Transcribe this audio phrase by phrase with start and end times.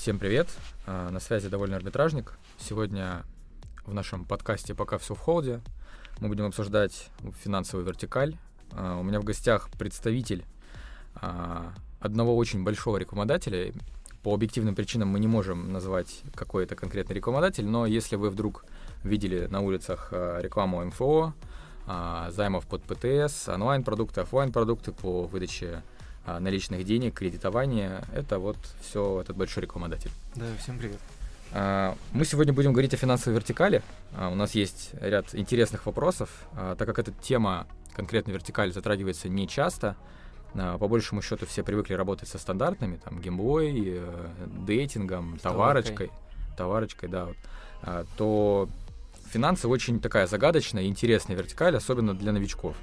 [0.00, 0.48] Всем привет!
[0.86, 2.38] А, на связи «Довольный арбитражник».
[2.58, 3.22] Сегодня
[3.84, 5.60] в нашем подкасте «Пока все в холде»
[6.20, 7.10] мы будем обсуждать
[7.44, 8.34] финансовую вертикаль.
[8.72, 10.46] А, у меня в гостях представитель
[11.16, 13.74] а, одного очень большого рекламодателя.
[14.22, 18.64] По объективным причинам мы не можем назвать какой это конкретный рекламодатель, но если вы вдруг
[19.04, 21.34] видели на улицах рекламу МФО,
[22.30, 25.82] займов под ПТС, онлайн-продукты, офлайн-продукты по выдаче
[26.26, 28.04] наличных денег, кредитования.
[28.14, 30.10] Это вот все этот большой рекламодатель.
[30.34, 30.98] Да, всем привет.
[31.52, 33.82] А, мы сегодня будем говорить о финансовой вертикали.
[34.14, 39.48] А, у нас есть ряд интересных вопросов, так как эта тема, конкретно вертикаль, затрагивается не
[39.48, 39.96] часто.
[40.52, 44.28] По большему счету все привыкли работать со стандартными, там, геймбой, э,
[44.66, 46.10] дейтингом, товарочкой,
[46.56, 48.68] товарочкой, да, вот, то
[49.30, 52.76] финансы очень такая загадочная и интересная вертикаль, особенно для новичков.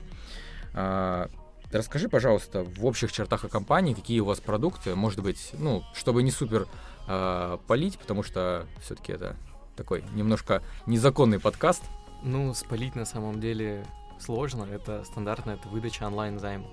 [1.72, 6.24] Расскажи, пожалуйста, в общих чертах о компании, какие у вас продукты, может быть, ну, чтобы
[6.24, 6.68] не супер
[7.08, 9.36] э, палить, потому что все-таки это
[9.76, 11.84] такой немножко незаконный подкаст.
[12.24, 13.86] Ну, спалить на самом деле
[14.20, 14.64] сложно.
[14.64, 16.68] Это стандартно, это выдача онлайн займа.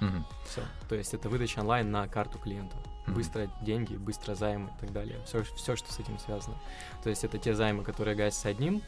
[0.00, 0.24] Угу.
[0.48, 0.62] Все.
[0.88, 2.76] То есть это выдача онлайн на карту клиента.
[3.06, 3.16] Угу.
[3.16, 5.20] Быстро деньги, быстро займы и так далее.
[5.26, 6.56] Все, все, что с этим связано.
[7.02, 8.82] То есть это те займы, которые гасятся одним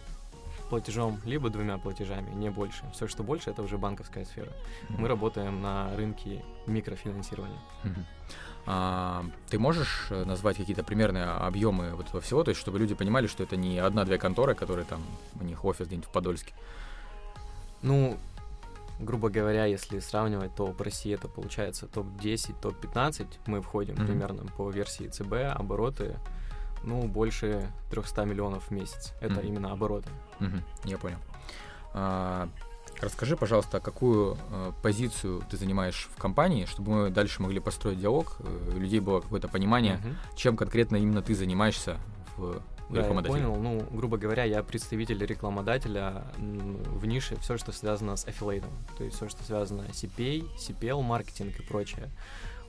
[0.69, 2.84] платежом, либо двумя платежами, не больше.
[2.92, 4.50] Все, что больше, это уже банковская сфера.
[4.50, 4.94] Mm-hmm.
[4.98, 7.58] Мы работаем на рынке микрофинансирования.
[7.84, 8.05] Mm-hmm.
[8.66, 12.94] А, ты можешь э, назвать какие-то примерные объемы вот этого всего, то есть чтобы люди
[12.94, 15.02] понимали, что это не одна-две конторы, которые там,
[15.41, 16.52] у них офис где-нибудь в Подольске?
[17.80, 18.19] Ну,
[19.00, 24.06] грубо говоря, если сравнивать, то в России это получается топ-10, топ-15 мы входим mm-hmm.
[24.06, 26.16] примерно по версии ЦБ, обороты
[26.82, 29.12] ну, больше 300 миллионов в месяц.
[29.20, 29.46] Это mm-hmm.
[29.46, 30.08] именно обороты.
[30.40, 30.62] Mm-hmm.
[30.84, 31.18] Я понял.
[31.94, 32.48] А,
[33.00, 38.36] расскажи, пожалуйста, какую а, позицию ты занимаешь в компании, чтобы мы дальше могли построить диалог,
[38.40, 40.36] э, у людей было какое-то понимание, mm-hmm.
[40.36, 41.98] чем конкретно именно ты занимаешься
[42.36, 43.56] в да, я понял.
[43.56, 48.70] Ну, грубо говоря, я представитель рекламодателя в нише все, что связано с аффилейтом.
[48.96, 52.08] То есть все, что связано с CPA, CPL, маркетинг и прочее.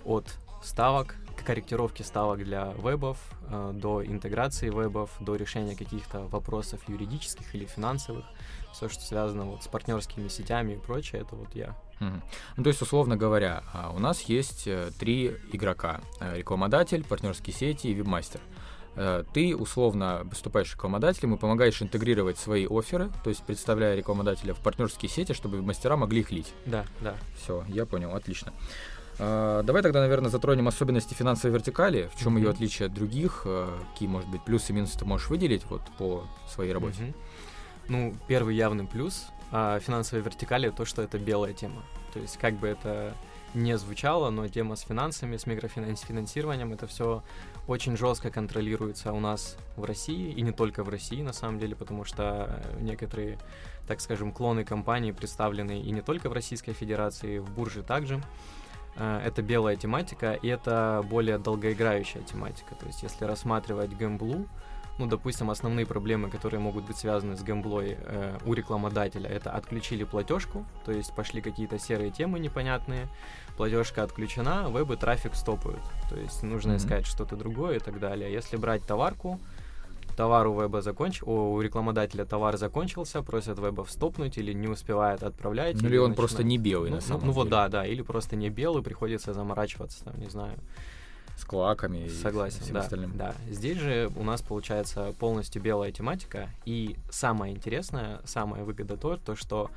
[0.03, 0.25] От
[0.61, 7.65] ставок, корректировки ставок для вебов, э, до интеграции вебов, до решения каких-то вопросов юридических или
[7.65, 8.25] финансовых,
[8.71, 11.75] все, что связано вот с партнерскими сетями и прочее, это вот я.
[11.99, 12.21] Mm-hmm.
[12.57, 16.01] Ну, то есть, условно говоря, а, у нас есть э, три игрока.
[16.19, 18.41] Э, рекламодатель, партнерские сети и вебмастер.
[19.33, 25.09] Ты условно выступаешь рекламодателем и помогаешь интегрировать свои оферы, то есть представляя рекламодателя в партнерские
[25.09, 26.53] сети, чтобы мастера могли их лить.
[26.65, 27.15] Да, да.
[27.41, 28.51] Все, я понял, отлично.
[29.19, 32.41] А, давай тогда, наверное, затронем особенности финансовой вертикали, в чем mm-hmm.
[32.41, 35.81] ее отличие от других, а, какие, может быть, плюсы и минусы ты можешь выделить вот
[35.97, 37.01] по своей работе.
[37.01, 37.15] Mm-hmm.
[37.89, 41.83] Ну, первый явный плюс а, финансовой вертикали то, что это белая тема.
[42.13, 43.13] То есть, как бы это
[43.53, 47.23] не звучало, но тема с финансами, с микрофинансированием, это все
[47.67, 51.75] очень жестко контролируется у нас в России, и не только в России, на самом деле,
[51.75, 53.37] потому что некоторые,
[53.87, 58.21] так скажем, клоны компаний представлены и не только в Российской Федерации, в бурже также.
[58.95, 62.75] Э, это белая тематика, и это более долгоиграющая тематика.
[62.75, 64.47] То есть, если рассматривать гэмблу,
[64.99, 70.03] ну, допустим, основные проблемы, которые могут быть связаны с гэмблой э, у рекламодателя, это отключили
[70.03, 73.07] платежку, то есть пошли какие-то серые темы непонятные,
[73.55, 75.79] платежка отключена, вебы трафик стопают,
[76.09, 76.77] то есть нужно mm-hmm.
[76.77, 78.31] искать что-то другое и так далее.
[78.31, 79.39] Если брать товарку,
[80.19, 81.23] товар у веба законч...
[81.23, 85.81] у рекламодателя товар закончился, просят вебов стопнуть или не успевает отправлять.
[85.81, 86.17] Ну или он начинает...
[86.17, 87.33] просто не белый ну, на самом ну, деле.
[87.35, 90.59] Ну вот да, да, или просто не белый, приходится заморачиваться, там, не знаю.
[91.37, 93.17] С клаками Согласен, и всем да, остальным.
[93.17, 99.15] Да, здесь же у нас получается полностью белая тематика, и самое интересное, самая выгода то,
[99.15, 99.71] то что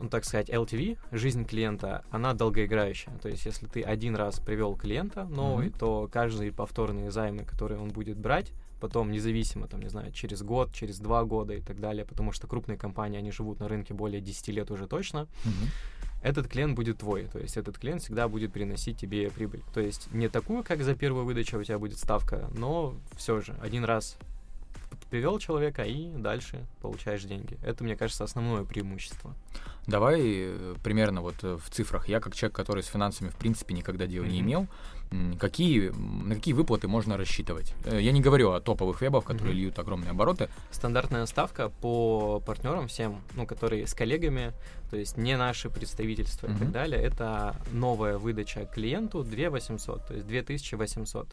[0.00, 3.12] ну, так сказать, LTV, жизнь клиента, она долгоиграющая.
[3.20, 5.78] То есть, если ты один раз привел клиента новый, mm-hmm.
[5.78, 8.50] то каждые повторные займы, которые он будет брать,
[8.82, 12.48] потом независимо, там, не знаю, через год, через два года и так далее, потому что
[12.48, 15.68] крупные компании, они живут на рынке более 10 лет уже точно, mm-hmm.
[16.24, 19.62] этот клиент будет твой, то есть этот клиент всегда будет приносить тебе прибыль.
[19.72, 23.54] То есть не такую, как за первую выдачу у тебя будет ставка, но все же
[23.62, 24.18] один раз
[25.12, 27.58] привел человека и дальше получаешь деньги.
[27.62, 29.34] Это, мне кажется, основное преимущество.
[29.86, 32.08] Давай э, примерно вот э, в цифрах.
[32.08, 34.30] Я как человек, который с финансами в принципе никогда дела mm-hmm.
[34.30, 34.68] не имел,
[35.38, 37.74] какие, на какие выплаты можно рассчитывать?
[37.84, 39.58] Э, я не говорю о топовых вебах, которые mm-hmm.
[39.58, 40.48] льют огромные обороты.
[40.70, 44.54] Стандартная ставка по партнерам всем, ну, которые с коллегами,
[44.90, 46.56] то есть не наши представительства mm-hmm.
[46.56, 51.28] и так далее, это новая выдача клиенту 2 800, то есть 2800.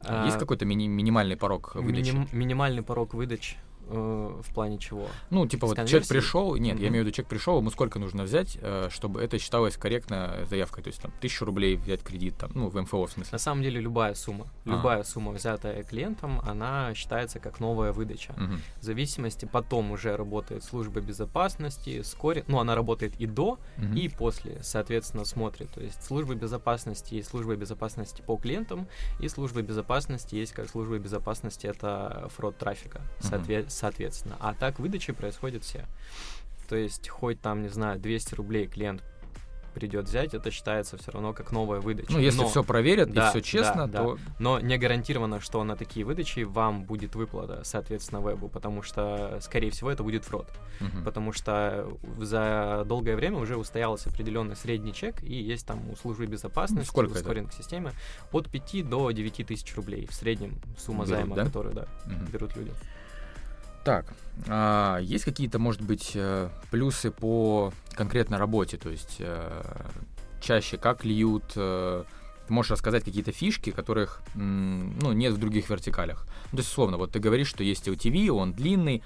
[0.00, 2.10] А есть а, какой-то мини- минимальный порог выдачи?
[2.10, 3.56] Миним- минимальный порог выдач
[3.90, 5.06] Э, в плане чего?
[5.30, 6.02] Ну, типа С вот конверсией?
[6.04, 6.82] человек пришел, нет, Мгм.
[6.82, 10.44] я имею в виду, человек пришел, ему сколько нужно взять, э, чтобы это считалось корректно
[10.48, 13.30] заявкой, то есть там тысячу рублей взять кредит, там, ну, в МФО в смысле.
[13.32, 14.68] На самом деле любая сумма, А.
[14.68, 18.34] любая сумма, взятая клиентом, она считается как новая выдача.
[18.36, 18.60] Мгм.
[18.80, 23.94] В зависимости потом уже работает служба безопасности, скорит, ну она работает и до, Мгм.
[23.96, 25.70] и после, соответственно, смотрит.
[25.70, 28.86] То есть служба безопасности есть служба безопасности по клиентам,
[29.20, 33.28] и служба безопасности есть как служба безопасности это фрод трафика, Мгм.
[33.30, 34.36] соотве- соответственно.
[34.40, 35.86] А так выдачи происходят все.
[36.68, 39.02] То есть хоть там, не знаю, 200 рублей клиент
[39.74, 42.10] придет взять, это считается все равно как новая выдача.
[42.10, 43.98] Ну, если Но- все проверят Да, и все честно, да, да.
[44.02, 49.38] то но не гарантировано, что на такие выдачи вам будет выплата, соответственно, вебу, потому что,
[49.40, 50.50] скорее всего, это будет фрод.
[50.80, 51.04] Мгм.
[51.04, 51.86] Потому что
[52.18, 56.90] за долгое время уже устоялся определенный средний чек, и есть там у службы безопасности, Ну,
[56.90, 57.20] сколько у это?
[57.22, 57.92] скоринг системы
[58.32, 61.44] от 5 до 9 тысяч рублей в среднем сумма Берут, займа, да?
[61.44, 62.26] которую да, Мгм.
[62.32, 62.72] берут люди.
[63.88, 64.04] Так,
[64.48, 68.76] а есть какие-то, может быть, э, плюсы по конкретной работе?
[68.76, 69.62] То есть э,
[70.42, 71.44] чаще как льют?
[71.56, 72.04] э,
[72.46, 76.26] Ты можешь рассказать какие-то фишки, которых ну, нет в других вертикалях?
[76.52, 79.02] Ну, то есть, условно, вот ты говоришь, что есть LTV, он длинный,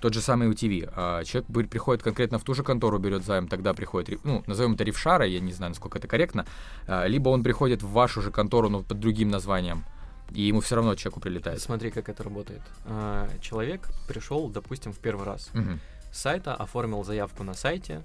[0.00, 0.90] тот же самый UTV.
[0.96, 4.84] А человек приходит конкретно в ту же контору, берет займ, тогда приходит, ну, назовем это
[4.84, 6.46] ревшара, я не знаю, насколько это корректно,
[6.86, 9.84] а, либо он приходит в вашу же контору, но под другим названием,
[10.32, 11.60] и ему все равно чеку прилетает.
[11.60, 12.62] Смотри, как это работает.
[12.84, 15.50] А, Человек пришел, допустим, в первый раз.
[15.54, 15.80] Мгм.
[16.10, 18.02] с сайта, оформил заявку на сайте.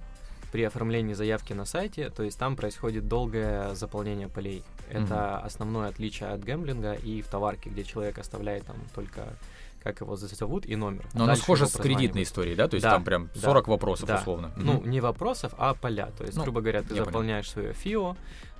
[0.52, 4.62] При оформлении заявки на сайте, то есть там происходит долгое заполнение полей.
[4.88, 9.36] Это основное отличие от гэмблинга и в товарке, где человек оставляет там только
[9.82, 11.04] как его зовут и номер.
[11.12, 12.68] Но оно схоже его с кредитной историей, да?
[12.68, 14.16] То есть Да, там прям да, 40 вопросов да.
[14.18, 14.50] условно.
[14.56, 14.90] Ну, Мгм.
[14.90, 16.06] не вопросов, а поля.
[16.16, 17.04] То есть, Ну, грубо говоря, ты я понял.
[17.06, 18.16] заполняешь свое ФИО,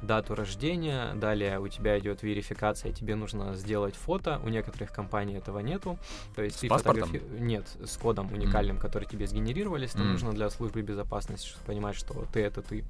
[0.07, 4.41] дату рождения, далее у тебя идет верификация, тебе нужно сделать фото.
[4.45, 5.99] У некоторых компаний этого нету.
[6.35, 7.09] То есть С ты паспортом?
[7.09, 9.91] фотографи- Нет, с кодом уникальным, который тебе сгенерировались.
[9.91, 10.13] Это Мгм.
[10.13, 12.85] нужно для службы безопасности, чтобы понимать, что ты это ты.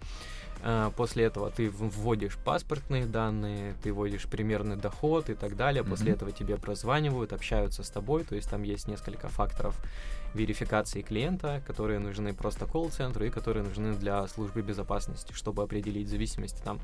[0.67, 5.85] А, После этого ты вводишь паспортные данные, ты вводишь примерный доход и так далее.
[5.85, 6.15] После Мгм.
[6.15, 8.25] этого тебе прозванивают, общаются с тобой.
[8.25, 9.79] То есть там есть несколько факторов
[10.33, 16.11] верификации клиента, которые нужны просто колл-центру и которые нужны для службы безопасности, чтобы определить в
[16.11, 16.81] зависимости там,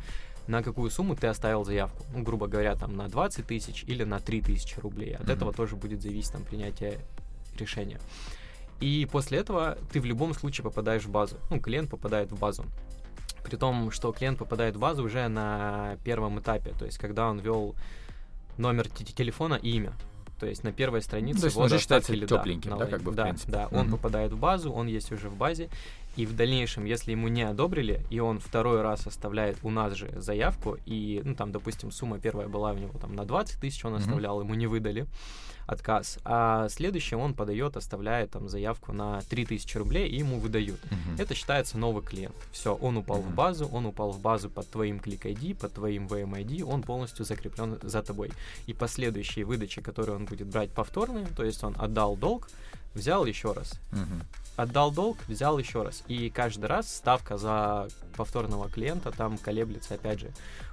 [0.46, 2.04] на какую сумму ты оставил заявку.
[2.14, 5.14] Ну, грубо говоря, там на 20 тысяч или на 3 тысячи рублей.
[5.14, 5.32] От Мгм.
[5.32, 7.00] этого тоже будет зависеть там принятие
[7.58, 7.98] решения.
[8.80, 11.38] И после этого ты в любом случае попадаешь в базу.
[11.48, 12.64] Ну, клиент попадает в базу.
[13.44, 17.38] При том, что клиент попадает в базу уже на первом этапе, то есть когда он
[17.40, 17.74] ввел
[18.58, 19.92] номер те- телефона и имя.
[20.38, 23.02] То есть на первой странице Ну, то есть он уже считается лида тепленьким, да, как
[23.02, 23.52] бы, в да, принципе?
[23.52, 23.90] Да, он Мгм.
[23.92, 25.68] попадает в базу, он есть уже в базе,
[26.16, 30.10] и в дальнейшем, если ему не одобрили, и он второй раз оставляет у нас же
[30.20, 33.94] заявку, и, ну, там, допустим, сумма первая была у него там на 20 тысяч, он
[33.94, 35.06] оставлял, ему не выдали
[35.66, 40.80] отказ, а следующий он подает, оставляет там заявку на 3000 рублей, и ему выдают.
[40.90, 41.16] Мгм.
[41.18, 42.34] Это считается новый клиент.
[42.50, 43.34] Все, он упал в Мгм.
[43.36, 47.78] базу, он упал в базу под твоим клик ID, под твоим VMID, он полностью закреплен
[47.82, 48.32] за тобой.
[48.66, 52.48] И последующие выдачи, которые он будет брать повторные, то есть он отдал долг,
[52.94, 53.72] взял еще раз.
[54.56, 56.02] Отдал долг, взял еще раз.
[56.06, 60.30] И каждый раз ставка за повторного клиента там колеблется, опять же,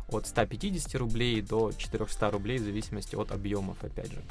[0.10, 4.22] от 150 рублей до 400 рублей в зависимости от объемов, опять же.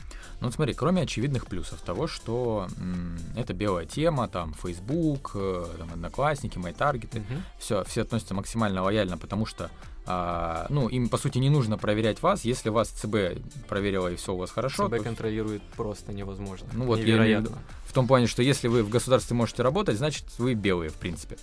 [0.41, 5.67] Ну вот смотри, кроме очевидных плюсов того, что м, это белая тема, там Facebook, э,
[5.79, 7.43] там, Одноклассники, таргеты, Мгм.
[7.59, 9.71] все, все относятся максимально лояльно, потому что
[10.07, 14.35] а, ну, им, по сути, не нужно проверять вас, если вас ЦБ проверила и все
[14.35, 14.89] у вас хорошо.
[14.89, 16.69] ЦБ то контролирует просто невозможно.
[16.73, 17.21] Ну вот, я имею в.
[17.27, 17.59] Невероятно.
[17.97, 21.39] том плане, что если вы в государстве можете работать, значит, вы белые, в принципе.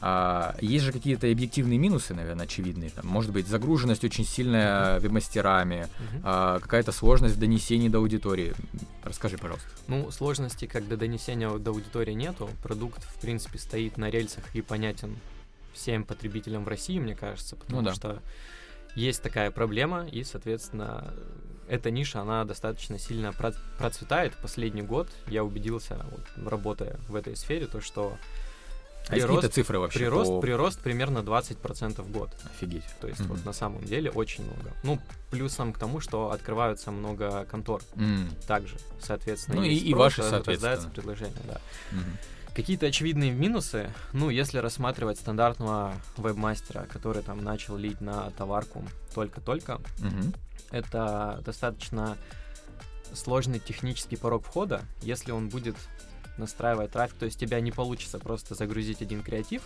[0.00, 2.90] А, есть же какие-то объективные минусы, наверное, очевидные.
[2.90, 6.22] Там, может быть, загруженность очень сильная веб-мастерами, Мгм.
[6.24, 8.52] а, какая-то сложность в донесении до аудитории.
[9.04, 9.68] Расскажи, пожалуйста.
[9.86, 12.50] Ну, сложностей как до донесения до аудитории нету.
[12.64, 15.16] Продукт, в принципе, стоит на рельсах и понятен
[15.74, 17.94] всем потребителям в России, мне кажется, потому Ну да.
[17.94, 18.22] что
[18.94, 21.12] есть такая проблема, и, соответственно,
[21.68, 24.34] эта ниша, она достаточно сильно проц- процветает.
[24.42, 28.18] Последний год я убедился, вот, работая в этой сфере, то, что
[29.08, 29.98] А есть какие-то цифры вообще?
[30.00, 32.30] прирост, по- прирост примерно 20% в год.
[32.44, 32.84] Офигеть.
[33.00, 33.30] То есть Мгм.
[33.30, 34.72] вот на самом деле очень много.
[34.84, 35.00] Ну,
[35.30, 39.56] плюсом к тому, что открываются много контор М, также, соответственно.
[39.56, 40.70] Ну и- и ваши, раз- соответственно.
[40.72, 41.60] рождается предложение, да.
[41.92, 42.18] мгм.
[42.54, 49.80] Какие-то очевидные минусы, ну, если рассматривать стандартного вебмастера, который там начал лить на товарку только-только,
[49.98, 50.34] Мгм.
[50.70, 52.16] это достаточно
[53.14, 55.76] сложный технический порог входа, если он будет
[56.38, 59.62] настраивать трафик, то есть тебя не получится просто загрузить один креатив,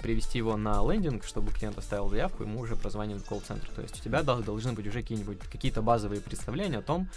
[0.00, 3.68] привести его на лендинг, чтобы клиент оставил заявку, ему уже прозванивает колл-центр.
[3.74, 7.08] То есть у тебя должны быть уже какие-нибудь какие-то базовые представления о том,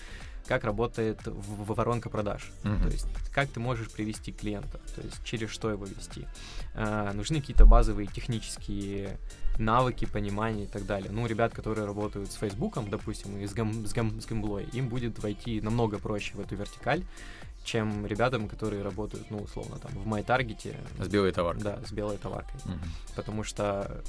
[0.48, 2.52] как работает в, воронка продаж.
[2.64, 2.82] Mm-hmm.
[2.82, 6.26] То есть как ты можешь привести клиента, то есть через что его вести.
[6.74, 9.18] А, нужны какие-то базовые технические
[9.60, 11.12] навыки, понимания и так далее.
[11.12, 14.88] Ну, ребят, которые работают с Фейсбуком, допустим, и с, гам, с, гам, с гамблой, им
[14.88, 17.04] будет войти намного проще в эту вертикаль,
[17.64, 20.76] чем ребятам, которые работают, ну, условно, там, в MyTarget.
[21.04, 21.64] С белой товаркой.
[21.64, 22.60] Да, с белой товаркой.
[22.66, 22.80] Угу.
[23.16, 24.04] Потому что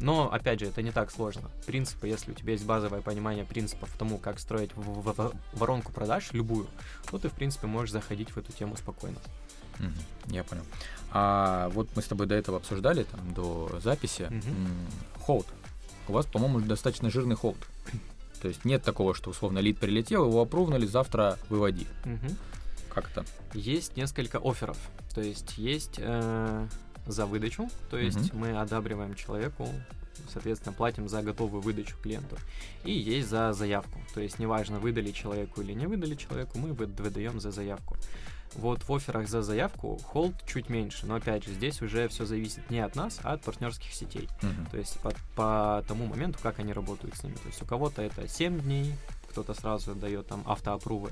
[0.00, 1.50] но, опять же, это не так сложно.
[1.66, 5.92] Принципы, если у тебя есть базовое понимание принципов тому, как строить в в в воронку
[5.92, 6.66] продаж, любую,
[7.10, 9.18] то ты, в принципе, можешь заходить в эту тему спокойно.
[9.78, 10.64] Угу, я понял.
[11.10, 15.22] А вот мы с тобой до этого обсуждали, там, до записи, угу.
[15.22, 15.46] холд.
[16.08, 17.58] У вас, по-моему, достаточно жирный холд.
[18.40, 21.86] То есть нет такого, что условно лид прилетел, его опровнули, завтра выводи.
[22.04, 22.34] Угу.
[22.90, 23.24] Как это?
[23.54, 24.78] Есть несколько офферов.
[25.14, 26.68] То есть есть э,
[27.08, 28.38] за выдачу, то есть угу.
[28.38, 29.68] мы одабриваем человеку,
[30.32, 32.36] соответственно, платим за готовую выдачу клиенту.
[32.84, 34.00] И есть за заявку.
[34.14, 37.96] То есть неважно, выдали человеку или не выдали человеку, мы выдаем за заявку.
[38.54, 42.70] Вот в офферах за заявку холд чуть меньше, но опять же здесь уже все зависит
[42.70, 44.28] не от нас, а от партнерских сетей.
[44.40, 44.70] Uh-huh.
[44.70, 47.34] То есть по, по тому моменту, как они работают с ними.
[47.34, 48.94] То есть у кого-то это 7 дней,
[49.30, 51.10] кто-то сразу дает там автоапрувы,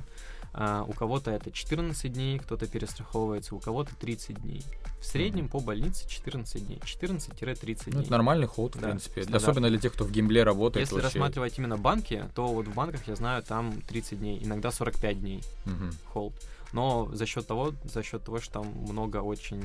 [0.52, 4.62] а у кого-то это 14 дней, кто-то перестраховывается, у кого-то 30 дней.
[5.00, 5.50] В среднем mm-hmm.
[5.50, 6.78] по больнице 14 дней.
[6.78, 7.76] 14-30 дней.
[7.86, 9.22] Ну, это нормальный ход, в да, принципе.
[9.22, 9.42] Стандарт.
[9.42, 10.86] Особенно для тех, кто в геймбле работает.
[10.86, 11.18] Если вообще...
[11.18, 15.42] рассматривать именно банки, то вот в банках, я знаю, там 30 дней, иногда 45 дней
[15.66, 15.94] мгм.
[16.12, 16.34] hold.
[16.72, 19.62] Но за счет того, за счет того, что там много очень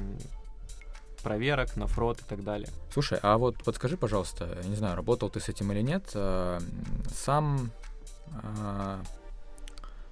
[1.24, 2.70] проверок на fraud и так далее.
[2.92, 6.60] Слушай, а вот подскажи, пожалуйста, не знаю, работал ты с этим или нет, э,
[7.14, 7.72] сам
[8.44, 9.04] э,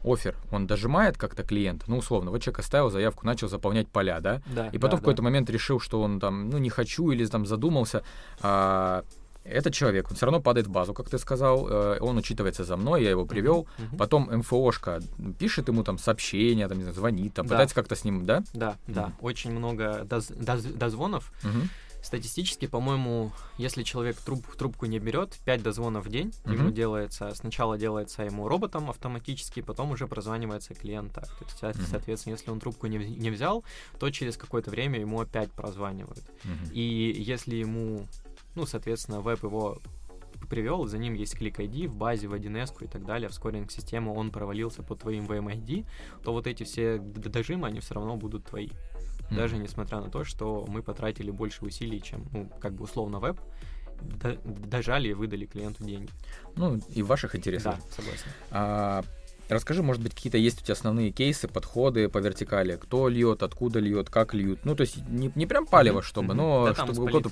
[0.04, 4.42] офер, он дожимает как-то клиента, ну, условно, вот человек оставил заявку, начал заполнять поля, да?
[4.54, 4.68] Да.
[4.68, 5.24] И потом да, в какой-то да.
[5.24, 8.04] момент решил, что он там, ну, не хочу или там задумался.
[8.42, 9.04] А,
[9.44, 12.78] этот человек, он все равно падает в базу, как ты сказал, э, он учитывается за
[12.78, 13.98] мной, я его привел, uh-huh.
[13.98, 15.02] потом МФОшка
[15.38, 17.56] пишет ему там сообщение, там, не знаю, звонит, там, да.
[17.56, 18.44] пытается как-то с ним, да?
[18.54, 18.94] Да, uh-huh.
[18.94, 21.32] да, очень много доз- доз- дозвонов.
[21.44, 21.68] Uh-huh.
[22.02, 26.54] Статистически, по-моему, если человек труб, трубку не берет, 5 дозвонов в день uh-huh.
[26.54, 31.22] ему делается, сначала делается ему роботом автоматически, потом уже прозванивается клиента.
[31.22, 31.90] То есть, uh-huh.
[31.90, 33.64] соответственно, если он трубку не, не взял,
[34.00, 36.24] то через какое-то время ему опять прозванивают.
[36.44, 36.74] Uh-huh.
[36.74, 38.08] И если ему,
[38.56, 39.80] ну, соответственно, веб его
[40.50, 44.14] привел, за ним есть клик ID в базе, в 1С и так далее, в скоринг-систему
[44.14, 45.86] он провалился по твоим VMID,
[46.24, 48.70] то вот эти все дожимы, они все равно будут твои
[49.30, 49.36] mm-hmm.
[49.36, 53.40] даже несмотря на то, что мы потратили больше усилий, чем, ну, как бы условно веб,
[54.44, 56.10] дожали и выдали клиенту деньги.
[56.56, 57.76] Ну, и в ваших интересах.
[57.76, 58.28] Да, согласен.
[58.52, 59.04] А,
[59.50, 62.78] расскажи, может быть, какие-то есть у тебя основные кейсы, подходы по вертикали?
[62.78, 64.64] Кто льет, откуда льет, как льют?
[64.64, 66.38] Ну, то есть не, не прям палево, чтобы, mm-hmm.
[66.38, 67.30] но да, чтобы у кого-то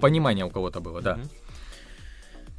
[0.00, 1.02] понимание у кого-то было, mm-hmm.
[1.02, 1.18] да.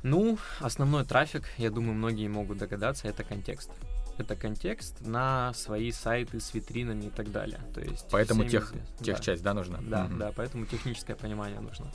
[0.02, 3.70] Ну, основной трафик, я думаю, многие могут догадаться, это контекст
[4.18, 7.60] это контекст на свои сайты с витринами и так далее.
[7.74, 9.24] То есть поэтому тех, тех да.
[9.24, 9.80] часть, да, нужна?
[9.82, 10.18] Да, mm-hmm.
[10.18, 11.92] да, поэтому техническое понимание нужно.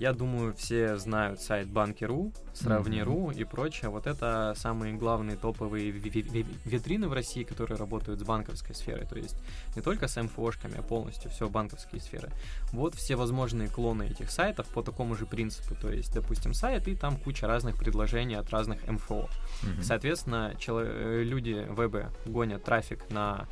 [0.00, 3.38] Я думаю, все знают сайт Банки.ру, Сравни.ру mm-hmm.
[3.38, 3.90] и прочее.
[3.90, 9.04] Вот это самые главные топовые витрины в России, которые работают с банковской сферой.
[9.04, 9.36] То есть
[9.76, 12.30] не только с МФОшками, а полностью все банковские сферы.
[12.72, 15.74] Вот все возможные клоны этих сайтов по такому же принципу.
[15.74, 19.28] То есть, допустим, сайт, и там куча разных предложений от разных МФО.
[19.28, 19.82] Mm-hmm.
[19.82, 20.82] Соответственно, чело-
[21.22, 23.46] люди вебы гонят трафик на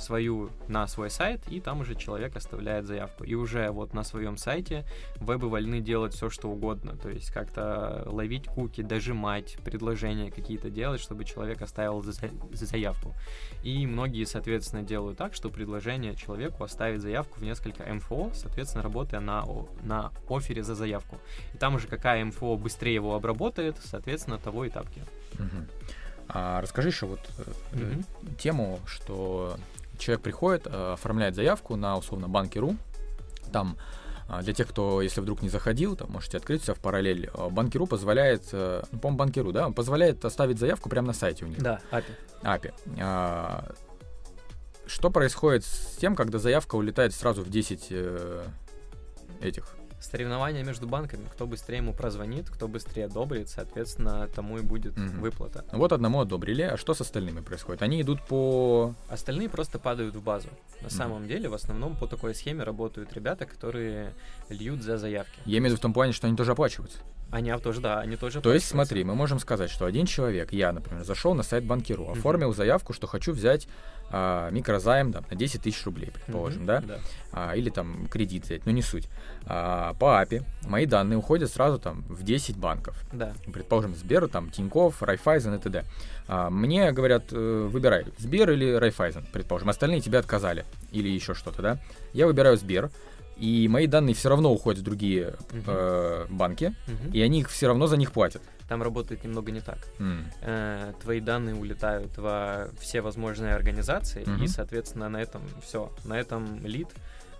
[0.00, 3.24] свою на свой сайт, и там уже человек оставляет заявку.
[3.24, 4.84] И уже вот на своем сайте
[5.16, 6.96] вебы вольны делать все, что угодно.
[6.96, 13.14] То есть как-то ловить куки, дожимать, предложения какие-то делать, чтобы человек оставил за, за заявку.
[13.62, 19.20] И многие, соответственно, делают так, что предложение человеку оставить заявку в несколько МФО, соответственно, работая
[19.20, 19.44] на,
[19.82, 21.18] на офере за заявку.
[21.54, 25.02] И там уже какая МФО быстрее его обработает, соответственно, того и тапки.
[25.34, 25.66] Угу.
[26.32, 27.20] А расскажи еще вот
[27.72, 28.04] mm
[28.38, 29.56] тему, что
[30.00, 32.76] человек приходит, э, оформляет заявку на условно банки.ру,
[33.52, 33.76] там
[34.28, 37.30] э, для тех, кто, если вдруг не заходил, там можете открыть все в параллель.
[37.32, 41.62] Э, банки.ру позволяет, ну, по-моему, Банки.ру, да, позволяет оставить заявку прямо на сайте у них.
[41.62, 42.14] Да, API.
[42.42, 42.72] API.
[43.00, 43.72] А,
[44.86, 47.92] что происходит с тем, когда заявка улетает сразу в 10
[49.40, 49.79] этих
[50.10, 51.26] соревнования между банками.
[51.32, 55.20] Кто быстрее ему прозвонит, кто быстрее одобрит, соответственно, тому и будет угу.
[55.20, 55.64] выплата.
[55.72, 57.82] Вот одному одобрили, а что с остальными происходит?
[57.82, 58.94] Они идут по...
[59.08, 60.48] Остальные просто падают в базу.
[60.80, 60.94] На угу.
[60.94, 64.12] самом деле, в основном по такой схеме работают ребята, которые
[64.48, 65.38] льют за заявки.
[65.44, 66.98] Я имею в виду в том плане, что они тоже оплачиваются.
[67.30, 70.72] Они тоже, да, они тоже То есть, смотри, мы можем сказать, что один человек, я,
[70.72, 72.18] например, зашел на сайт Банкиру, mm-hmm.
[72.18, 73.68] оформил заявку, что хочу взять
[74.10, 76.66] а, микрозайм да, на 10 тысяч рублей, предположим, mm-hmm.
[76.66, 76.80] да?
[76.80, 76.98] да.
[77.32, 79.08] А, или там кредит взять, но не суть.
[79.46, 83.00] А, по API мои данные уходят сразу там в 10 банков.
[83.12, 83.32] Да.
[83.52, 85.84] Предположим, Сбер, там, Тинькофф, Райфайзен и т.д.
[86.26, 89.68] А, мне говорят, э, выбирай, Сбер или Райфайзен, предположим.
[89.68, 91.78] Остальные тебе отказали или еще что-то, да?
[92.12, 92.90] Я выбираю Сбер,
[93.40, 95.64] и мои данные все равно уходят в другие uh-huh.
[95.66, 97.12] э, банки, uh-huh.
[97.12, 98.42] и они их все равно за них платят.
[98.68, 99.78] Там работает немного не так.
[99.98, 100.24] Mm.
[100.42, 104.44] Э, твои данные улетают во все возможные организации, uh-huh.
[104.44, 105.92] и, соответственно, на этом все.
[106.04, 106.88] На этом лид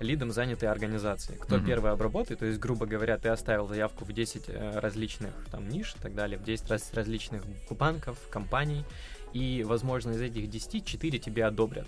[0.00, 1.35] лидом заняты организации.
[1.35, 1.66] Кто mm-hmm.
[1.66, 5.95] первый обработает, то есть, грубо говоря, ты оставил заявку в 10 э, различных там ниш
[5.95, 8.85] и так далее, в 10 раз, различных банков, компаний,
[9.33, 11.87] и, возможно, из этих 10 4 тебе одобрят.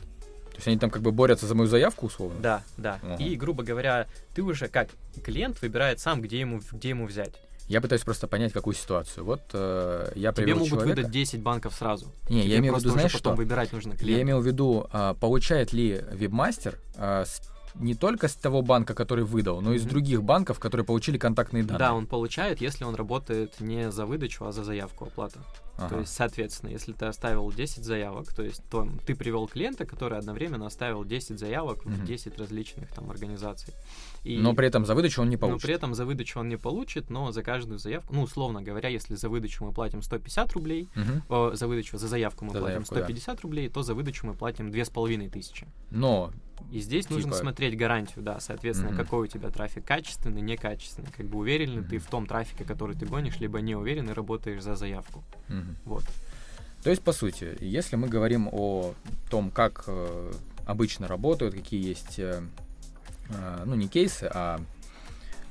[0.53, 2.39] То есть они там как бы борются за мою заявку, условно?
[2.41, 2.99] Да, да.
[3.03, 3.23] Ага.
[3.23, 4.89] И, грубо говоря, ты уже как
[5.25, 7.33] клиент выбирает сам, где ему, где ему взять.
[7.69, 9.25] Я пытаюсь просто понять, какую ситуацию.
[9.25, 10.97] Вот э, я Тебе могут человека...
[10.97, 12.13] выдать 10 банков сразу.
[12.29, 13.43] Не, Тебе я имею в виду, знаешь, потом что?
[13.43, 14.17] выбирать нужно клиента.
[14.17, 17.41] Я имел в виду, э, получает ли вебмастер э, с
[17.75, 21.63] не только с того банка, который выдал, но и с других банков, которые получили контактные
[21.63, 21.79] данные.
[21.79, 25.39] Да, он получает, если он работает не за выдачу, а за заявку оплаты.
[25.87, 25.95] Ага.
[25.95, 30.19] То есть, соответственно, если ты оставил 10 заявок, то есть то, ты привел клиента, который
[30.19, 31.95] одновременно оставил 10 заявок Мгм.
[31.95, 33.75] в 10 различных там организаций.
[34.25, 35.63] И, Но при этом за выдачу он не но получит.
[35.67, 39.17] при этом за выдачу он не получит, но за каждую заявку, ну, условно говоря, если
[39.17, 41.23] за выдачу мы платим 150 рублей, Мгм.
[41.29, 43.01] о, за выдачу, за заявку мы За платим заявку, да.
[43.01, 45.69] 150 рублей, то за выдачу мы платим 2500.
[45.91, 46.31] Но
[46.71, 48.99] И здесь нужно Типа- смотреть гарантию, да, соответственно, Мгм.
[49.03, 51.09] какой у тебя трафик, качественный, некачественный.
[51.17, 52.05] Как бы уверен ли ты Мгм.
[52.05, 55.25] в том трафике, который ты гонишь, либо не уверен и работаешь за заявку.
[55.49, 55.77] мгм.
[55.85, 56.05] Вот.
[56.85, 58.95] То есть, по сути, если мы говорим о
[59.29, 60.33] том, как э,
[60.65, 62.62] обычно работают, какие есть, э, э,
[63.65, 64.61] ну, не кейсы, а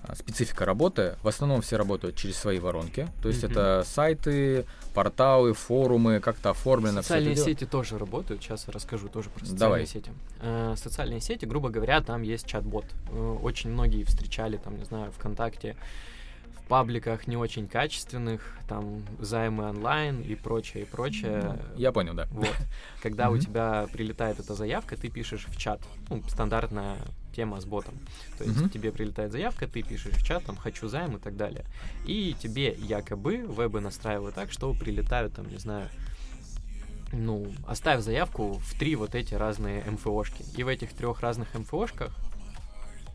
[0.03, 3.07] а, специфика работы, в основном все работают через свои воронки.
[3.21, 3.51] То есть Мгм.
[3.51, 7.01] это сайты, порталы, форумы, как-то оформлено.
[7.03, 7.45] Социальные дело.
[7.45, 8.41] сети тоже работают.
[8.41, 9.85] Сейчас расскажу тоже про социальные Давай.
[9.85, 10.11] сети.
[10.39, 12.85] Э, социальные сети, грубо говоря, там есть чат-бот.
[13.11, 15.75] Э, очень многие встречали, там, не знаю, ВКонтакте,
[16.57, 21.59] в пабликах не очень качественных, там, займы онлайн и прочее, и прочее.
[21.75, 22.27] Я понял, да.
[22.31, 22.55] Вот.
[23.03, 25.81] Когда у тебя прилетает эта заявка, ты пишешь в чат.
[26.09, 26.97] Ну, стандартная
[27.31, 27.95] тема с ботом.
[28.38, 28.69] То есть Мгм.
[28.69, 31.65] тебе прилетает заявка, ты пишешь в чат, там, хочу займ и так далее.
[32.05, 35.89] И тебе якобы вебы настраивают так, что прилетают, там, не знаю,
[37.13, 40.46] ну, оставь заявку в три вот эти разные МФОшки.
[40.55, 42.15] И в этих трех разных МФОшках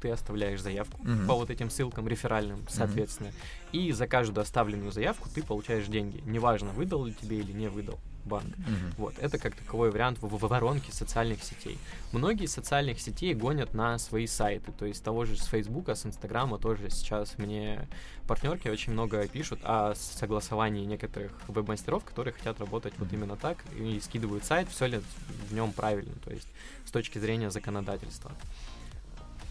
[0.00, 1.26] ты оставляешь заявку Мгм.
[1.26, 3.32] по вот этим ссылкам реферальным, соответственно.
[3.72, 6.22] И за каждую оставленную заявку ты получаешь деньги.
[6.26, 8.56] Неважно, выдал ли тебе или не выдал банк.
[8.58, 8.92] Мгм.
[8.98, 11.78] Вот, это как таковой вариант в, в воронке социальных сетей.
[12.12, 16.06] Многие из социальных сетей гонят на свои сайты, то есть того же с Фейсбука, с
[16.06, 17.88] Инстаграма тоже сейчас мне
[18.26, 24.00] партнерки очень много пишут о согласовании некоторых веб-мастеров, которые хотят работать вот именно так и
[24.00, 25.00] скидывают сайт, все ли
[25.48, 26.48] в нем правильно, то есть
[26.84, 28.32] с точки зрения законодательства.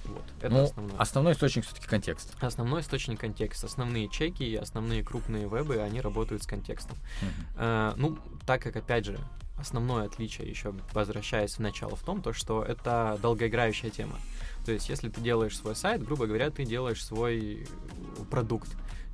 [0.08, 0.98] Вот, это ну, основное.
[0.98, 2.34] основной источник все-таки контекст.
[2.42, 3.64] Основной источник контекст.
[3.64, 6.98] Основные чеки и основные крупные вебы, они работают с контекстом.
[7.22, 7.32] Мгм.
[7.58, 9.20] Э, ну, так как, опять же,
[9.58, 14.18] основное отличие, еще возвращаясь в начало, в том, то, что это долгоиграющая тема.
[14.66, 18.70] То есть, если ты делаешь свой сайт, грубо говоря, ты делаешь свой э, продукт.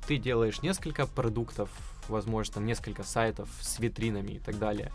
[0.06, 1.70] Ты делаешь несколько продуктов,
[2.08, 4.90] возможно, там несколько сайтов с витринами и так далее.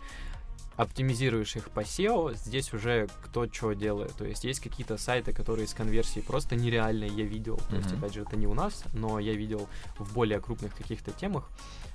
[0.78, 4.12] Оптимизируешь их по SEO, здесь уже кто что делает.
[4.12, 7.60] То есть есть какие-то сайты, которые с конверсией просто нереальные, я видел.
[7.68, 11.10] То есть, опять же, это не у нас, но я видел в более крупных каких-то
[11.10, 11.50] темах.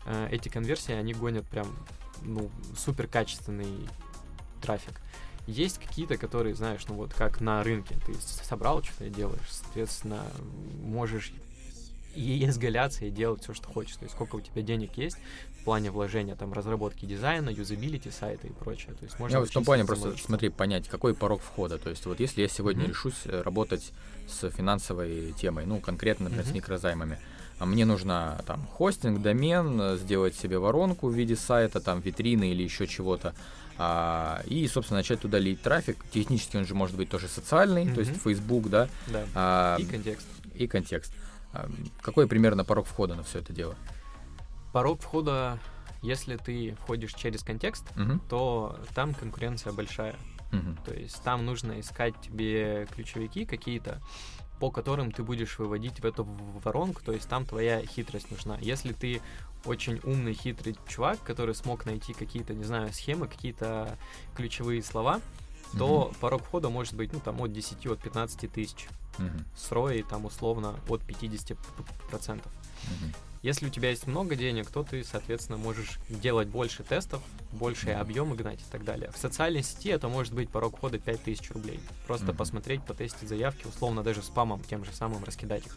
[0.06, 1.66] Э, эти конверсии, они гонят прям,
[2.24, 3.88] ну, супер качественный
[4.62, 5.00] трафик.
[5.48, 10.26] Есть какие-то, которые, знаешь, ну вот как на рынке, ты собрал что-то и делаешь, соответственно,
[10.82, 11.32] можешь
[12.16, 13.96] и изгаляться и делать все, что хочешь.
[13.96, 15.18] То есть сколько у тебя денег есть
[15.64, 18.94] в плане вложения, там, разработки дизайна, юзабилити сайта и прочее.
[19.00, 21.78] То есть можно Я вот в том плане просто, смотри, понять, какой порог входа.
[21.78, 22.90] То есть вот если я сегодня Мгм.
[22.92, 23.94] решусь э, работать
[24.28, 26.56] с финансовой темой, ну, конкретно, например, с Мгм.
[26.58, 27.18] микрозаймами,
[27.60, 32.52] а мне нужно там хостинг, домен, э, сделать себе воронку в виде сайта, там витрины
[32.52, 33.34] или еще чего-то,
[33.78, 35.96] а, и, собственно, начать туда лить трафик.
[36.12, 38.12] Технически он же может быть тоже социальный, то есть.
[38.22, 39.26] Facebook, да, Да.
[39.34, 40.28] а, И контекст.
[40.56, 41.14] и контекст.
[41.54, 41.70] А,
[42.02, 43.76] Какой примерно порог входа на все это дело?
[44.74, 45.60] Порог входа,
[46.02, 50.16] если ты входишь через контекст, Мгм, то там конкуренция большая.
[50.52, 54.02] мгм, То есть там нужно искать тебе ключевики какие-то,
[54.60, 56.24] по которым ты будешь выводить в эту
[56.64, 58.58] воронку, то есть там твоя хитрость нужна.
[58.62, 59.22] Если ты
[59.66, 63.98] очень умный, хитрый чувак, который смог найти какие-то, не знаю, схемы, какие-то
[64.36, 65.22] ключевые слова,
[65.78, 68.88] то порог входа может быть, ну, там, от 10, от 15 тысяч.
[69.18, 72.46] мгм, С ROI, там, условно, от 50%.
[72.84, 73.14] мгм.
[73.44, 78.38] Если у тебя есть много денег, то ты, соответственно, можешь делать больше тестов, большие объемы
[78.38, 79.12] гнать и так далее.
[79.14, 81.82] В социальной сети это может быть порог входа 5000 рублей.
[82.08, 82.38] Просто mm-hmm.
[82.38, 85.76] посмотреть, потестить заявки, условно даже спамом тем же самым раскидать их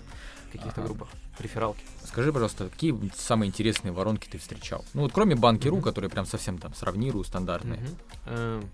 [0.48, 0.84] в каких-то ага.
[0.84, 1.08] группах,
[1.40, 1.82] рефералки.
[2.04, 4.84] Скажи, пожалуйста, какие самые интересные воронки ты встречал?
[4.94, 5.82] Ну вот кроме банки.ру, mm-hmm.
[5.82, 7.80] которые прям совсем там сравнирую, стандартные.
[8.26, 8.68] Mm-hmm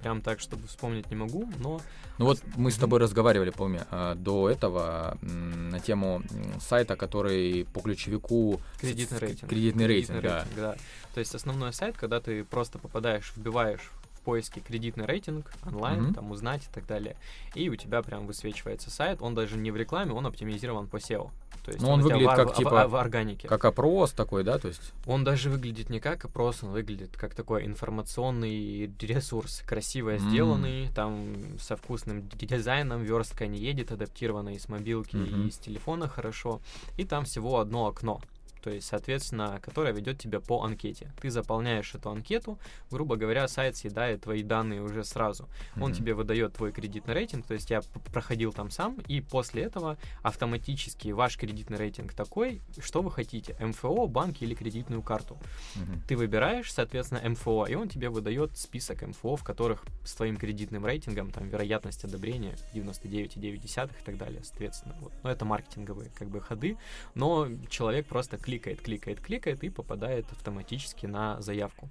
[0.00, 1.80] прям так, чтобы вспомнить не могу, но...
[2.18, 6.22] Ну вот мы с тобой разговаривали, помню, а, до этого на тему
[6.60, 8.60] сайта, который по ключевику...
[8.80, 9.50] Кредитный рейтинг.
[9.50, 10.38] Кредитный, рейтинг, да.
[10.38, 10.76] рейтинг, да.
[11.14, 16.14] То есть основной сайт, когда ты просто попадаешь, вбиваешь в поиске кредитный рейтинг онлайн, mm-hmm.
[16.14, 17.16] там узнать и так далее,
[17.54, 21.30] и у тебя прям высвечивается сайт, он даже не в рекламе, он оптимизирован по SEO.
[21.68, 23.46] То есть ну, он, он выглядит как в, типа в, в органике.
[23.46, 24.94] Как опрос такой, да, то есть.
[25.04, 30.18] Он даже выглядит не как опрос, он выглядит как такой информационный ресурс, красиво mm.
[30.18, 31.26] сделанный, там
[31.60, 35.48] со вкусным дизайном, верстка не едет, адаптированный с мобилки mm-hmm.
[35.48, 36.62] и с телефона хорошо,
[36.96, 38.22] и там всего одно окно
[38.62, 41.12] то есть, соответственно, которая ведет тебя по анкете.
[41.20, 42.58] Ты заполняешь эту анкету,
[42.90, 45.44] грубо говоря, сайт съедает твои данные уже сразу.
[45.44, 45.82] Mm-hmm.
[45.84, 49.96] Он тебе выдает твой кредитный рейтинг, то есть я проходил там сам, и после этого
[50.22, 55.38] автоматически ваш кредитный рейтинг такой, что вы хотите, МФО, банк или кредитную карту.
[55.76, 56.00] Mm-hmm.
[56.08, 60.84] Ты выбираешь, соответственно, МФО, и он тебе выдает список МФО, в которых с твоим кредитным
[60.84, 64.94] рейтингом, там, вероятность одобрения 99,9 и так далее, соответственно.
[65.00, 65.12] Вот.
[65.22, 66.76] Но это маркетинговые, как бы, ходы,
[67.14, 71.88] но человек просто кликает, кликает, кликает и попадает автоматически на заявку.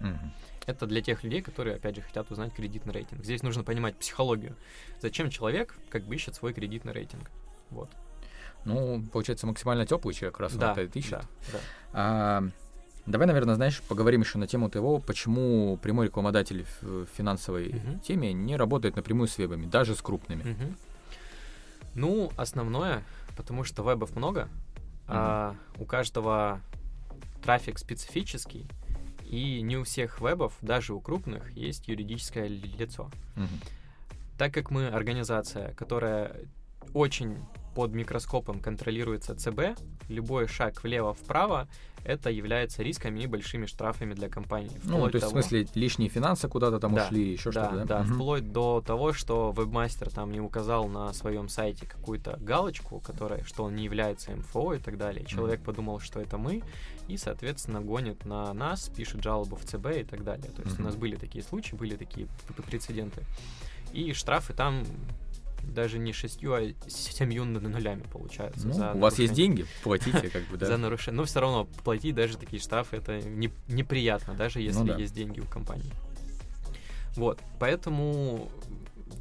[0.00, 0.18] Угу.
[0.66, 3.24] Это для тех людей, которые, опять же, хотят узнать кредитный рейтинг.
[3.24, 4.56] Здесь нужно понимать психологию.
[5.00, 7.30] Зачем человек как бы ищет свой кредитный рейтинг?
[7.70, 7.90] Вот.
[8.64, 11.12] Ну, получается, максимально теплый человек, раз да, он это ищет.
[11.12, 11.58] Да, да.
[11.92, 12.44] А,
[13.06, 18.00] давай, наверное, знаешь, поговорим еще на тему того, почему прямой рекламодатель в финансовой угу.
[18.06, 20.42] теме не работает напрямую с вебами, даже с крупными.
[20.42, 20.74] Угу.
[21.94, 23.02] Ну, основное,
[23.36, 24.48] потому что вебов много,
[25.10, 26.60] а, у каждого
[27.42, 28.66] трафик специфический,
[29.24, 33.10] и не у всех вебов, даже у крупных, есть юридическое лицо.
[34.38, 36.36] Так как мы организация, которая
[36.94, 37.36] очень
[37.74, 41.68] под микроскопом контролируется ЦБ, любой шаг влево-вправо
[42.04, 44.70] это является рисками и большими штрафами для компании.
[44.84, 45.28] Ну, то есть, того...
[45.28, 47.84] в смысле, лишние финансы куда-то там да, ушли, еще да, что-то, да?
[47.84, 48.14] Да, угу.
[48.14, 53.64] вплоть до того, что вебмастер там не указал на своем сайте какую-то галочку, которая, что
[53.64, 55.24] он не является МФО и так далее.
[55.26, 55.66] Человек угу.
[55.66, 56.62] подумал, что это мы,
[57.08, 60.50] и, соответственно, гонит на нас, пишет жалобу в ЦБ и так далее.
[60.50, 60.82] То есть угу.
[60.82, 62.28] у нас были такие случаи, были такие
[62.66, 63.24] прецеденты.
[63.92, 64.84] И штрафы там
[65.62, 68.66] даже не шестью, а семью нулями получается.
[68.66, 69.02] Ну, у нарушение.
[69.02, 70.66] вас есть деньги, платите как бы, да.
[70.66, 71.16] За нарушение.
[71.16, 74.96] Но все равно платить даже такие штрафы, это не, неприятно, даже ну если ну, да.
[74.96, 75.92] есть деньги у компании.
[77.16, 78.50] Вот, поэтому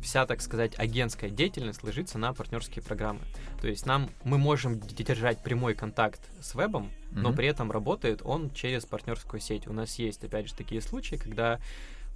[0.01, 3.21] вся, так сказать, агентская деятельность ложится на партнерские программы.
[3.61, 7.19] То есть нам мы можем держать прямой контакт с вебом, mm-hmm.
[7.19, 9.67] но при этом работает он через партнерскую сеть.
[9.67, 11.59] У нас есть, опять же, такие случаи, когда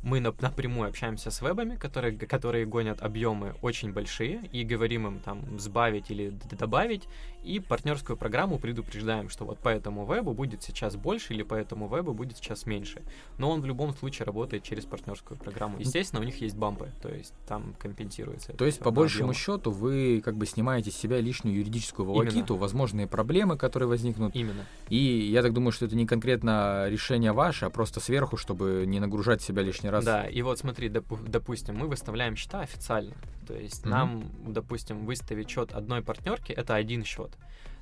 [0.04, 5.60] мы напрямую общаемся с вебами, которые, которые гонят объемы очень большие, и говорим им там
[5.60, 7.08] сбавить или добавить,
[7.44, 11.88] и партнерскую программу предупреждаем, что вот по этому вебу будет сейчас больше или по этому
[11.88, 13.02] вебу будет сейчас меньше.
[13.38, 15.80] Но он в любом случае работает через партнерскую программу.
[15.80, 18.54] Естественно, у них есть бампы, то есть там компенсируется.
[18.54, 19.34] То есть, по большему объема.
[19.34, 22.62] счету, вы как бы снимаете с себя лишнюю юридическую волокиту, Именно.
[22.62, 24.36] возможные проблемы, которые возникнут.
[24.36, 24.66] Именно.
[24.90, 29.00] И я так думаю, что это не конкретно решение ваше, а просто сверху, чтобы не
[29.00, 30.06] нагружать себя лишний раз.
[30.06, 33.16] Да, и вот смотри, допу- допустим, мы выставляем счета официально.
[33.48, 33.90] То есть mm-hmm.
[33.90, 37.32] нам, допустим, выставить счет одной партнерки это один счет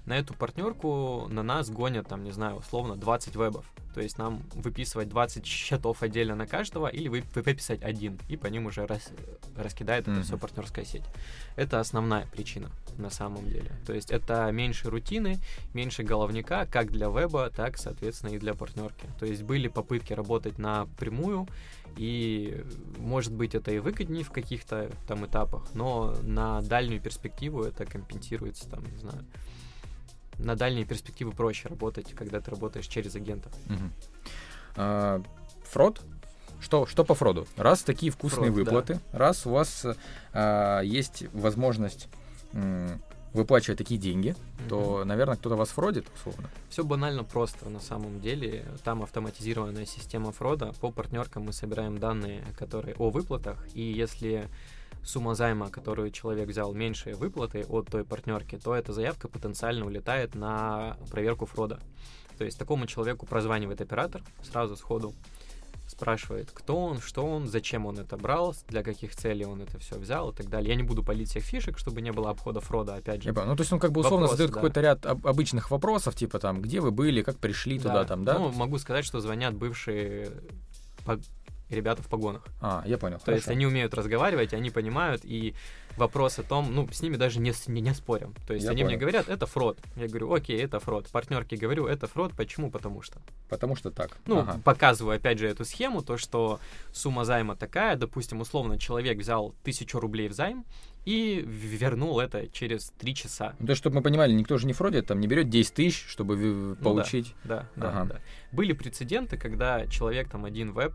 [0.06, 3.66] на эту партнерку на нас гонят, там, не знаю, условно, 20 вебов.
[3.94, 8.48] То есть нам выписывать 20 счетов отдельно на каждого или вы, выписать один, и по
[8.48, 9.12] ним уже рас,
[9.56, 10.14] раскидает mm-hmm.
[10.14, 11.04] это все партнерская сеть.
[11.56, 13.72] Это основная причина на самом деле.
[13.86, 15.40] То есть это меньше рутины,
[15.74, 19.08] меньше головника, как для веба, так, соответственно, и для партнерки.
[19.20, 21.48] То есть были попытки работать напрямую,
[21.98, 22.64] и
[22.98, 28.70] может быть это и выгоднее в каких-то там этапах, но на дальнюю перспективу это компенсируется,
[28.70, 29.26] там, не знаю,
[30.44, 33.52] на дальние перспективы проще работать, когда ты работаешь через агентов.
[33.68, 33.92] Угу.
[34.78, 35.24] А,
[35.64, 36.02] фрод?
[36.60, 37.48] Что, что по фроду?
[37.58, 39.18] Раз такие вкусные Фрод, выплаты, да.
[39.18, 39.86] раз у вас
[40.32, 42.08] а, есть возможность
[42.54, 43.02] м,
[43.34, 46.50] выплачивать такие деньги, mm то, наверное, кто-то вас фродит, условно.
[46.70, 48.64] Все банально просто на самом деле.
[48.84, 50.72] Там автоматизированная система фрода.
[50.80, 54.48] По партнеркам мы собираем данные, которые о выплатах, и если
[55.04, 60.36] сумма займа, которую человек взял, меньше выплаты от той партнерки, то эта заявка потенциально улетает
[60.36, 61.80] на проверку фрода.
[62.38, 65.14] То есть такому человеку прозванивает оператор сразу сходу,
[65.88, 69.98] спрашивает, кто он, что он, зачем он это брал, для каких целей он это все
[69.98, 70.70] взял и так далее.
[70.70, 73.30] Я не буду палить всех фишек, чтобы не было обхода фрода, опять же.
[73.30, 73.46] Я.
[73.46, 74.56] Ну, то есть он как бы условно Вопросы, задает да.
[74.56, 78.40] какой-то ряд об- обычных вопросов, типа там, где вы были, как пришли туда, там, да?
[78.40, 80.32] Ну, могу сказать, что звонят бывшие
[81.72, 82.44] ребята в погонах.
[82.62, 83.20] А, я понял.
[83.20, 83.56] То есть хорошо.
[83.58, 85.54] они умеют разговаривать, они понимают, и
[85.98, 88.34] вопрос о том, ну, с ними даже не, не, не спорим.
[88.48, 89.00] То есть Я они мне понял.
[89.02, 89.78] говорят, это фрод.
[89.96, 91.08] Я говорю, окей, это фрод.
[91.10, 92.34] Партнерке говорю, это фрод.
[92.36, 92.72] Почему?
[92.72, 93.20] Потому что.
[93.50, 94.18] Потому что так.
[94.26, 94.60] Ну, Ага.
[94.64, 96.60] показываю опять же эту схему, то, что
[96.94, 100.66] сумма займа такая, допустим, условно, человек взял тысячу рублей в займ
[101.04, 103.56] и вернул это через три часа.
[103.60, 106.06] Ну, то есть, чтобы мы понимали, никто же не фродит, там не берет 10 тысяч,
[106.08, 107.34] чтобы ви- получить.
[107.44, 108.06] Да, да, Ага.
[108.06, 108.20] да.
[108.52, 110.94] Были прецеденты, когда человек там один веб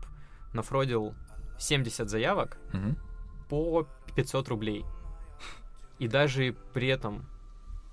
[0.53, 1.13] нафродил
[1.59, 2.97] 70 заявок Мгм.
[3.49, 4.85] по 500 рублей.
[5.99, 7.25] И даже при этом,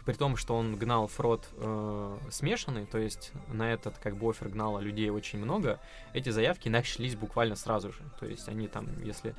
[0.04, 4.48] при том, что он гнал фрод э, смешанный, то есть на этот как бы офер
[4.50, 5.80] гнало людей очень много,
[6.12, 8.00] эти заявки нашлись буквально сразу же.
[8.20, 9.34] То есть они там, если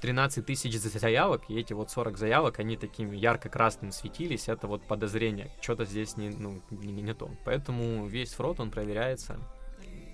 [0.00, 5.50] 13 тысяч заявок, и эти вот 40 заявок, они таким ярко-красным светились, это вот подозрение,
[5.60, 7.30] что-то здесь не, ну, не, не- не то.
[7.44, 9.38] Поэтому весь фрод, он проверяется,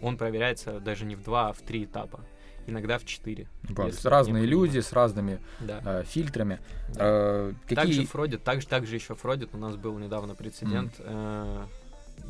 [0.03, 2.21] он проверяется даже не в два, а в три этапа.
[2.67, 3.49] Иногда в четыре.
[3.69, 5.81] Есть если разные люди с разными Да.
[5.85, 6.61] э, фильтрами.
[6.95, 7.01] Да.
[7.01, 8.07] Э, Также какие...
[8.07, 9.55] фродит, также, также еще фродит.
[9.55, 11.67] У нас был недавно прецедент, э,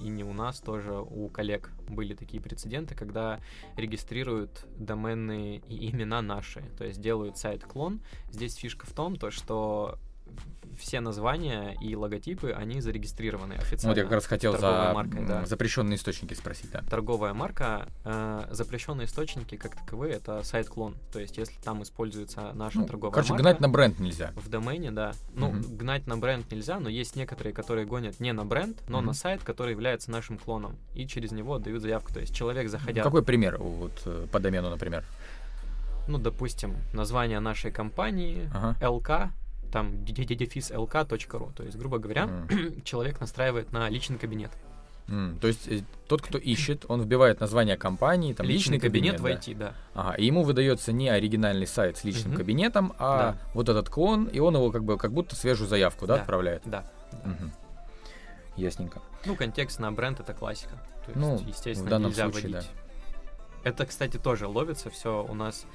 [0.00, 3.40] и не у нас тоже, у коллег были такие прецеденты, когда
[3.76, 8.00] регистрируют доменные и имена наши, то есть делают сайт-клон.
[8.30, 9.98] Здесь фишка в том, то, что
[10.78, 13.88] все названия и логотипы, они зарегистрированы официально.
[13.90, 15.44] Вот я как раз хотел за маркой, да.
[15.44, 16.80] запрещенные источники спросить, да.
[16.88, 20.96] торговая марка, э, запрещенные источники как таковые это сайт-клон.
[21.12, 24.32] То есть, если там используется наша Ну, торговая короче, марка, гнать на бренд нельзя.
[24.36, 25.12] в домене, да.
[25.34, 25.76] Ну, Мгм.
[25.76, 29.08] гнать на бренд нельзя, но есть некоторые, которые гонят не на бренд, но Мгм.
[29.08, 30.78] на сайт, который является нашим клоном.
[30.94, 32.10] И через него отдают заявку.
[32.14, 35.04] То есть человек, заходя, Какой пример вот э, по домену, например?
[36.08, 38.76] ну, допустим, название нашей компании, Ага.
[38.80, 39.28] LK,
[39.70, 41.52] там, дефис lk.ru.
[41.54, 42.82] То есть, грубо говоря, Мгм.
[42.84, 44.50] человек настраивает на личный кабинет.
[45.08, 49.22] М, То есть э, тот, кто ищет, он вбивает название компании, там личный, кабинет, да.
[49.24, 49.74] войти, да.
[49.94, 52.36] Ага, и ему выдается не оригинальный сайт с личным Мгм.
[52.36, 53.38] кабинетом, а Да.
[53.54, 56.20] вот этот клон, и он его как бы как будто свежую заявку, да, Да.
[56.20, 56.62] отправляет.
[56.64, 56.84] Да.
[57.24, 57.50] Мгм.
[58.56, 59.00] Ясненько.
[59.24, 60.76] Ну, контекст на бренд это классика.
[61.04, 62.70] То есть, Ну, естественно, в данном нельзя случае, вводить.
[63.64, 65.24] Это, кстати, тоже ловится все.
[65.28, 65.66] У нас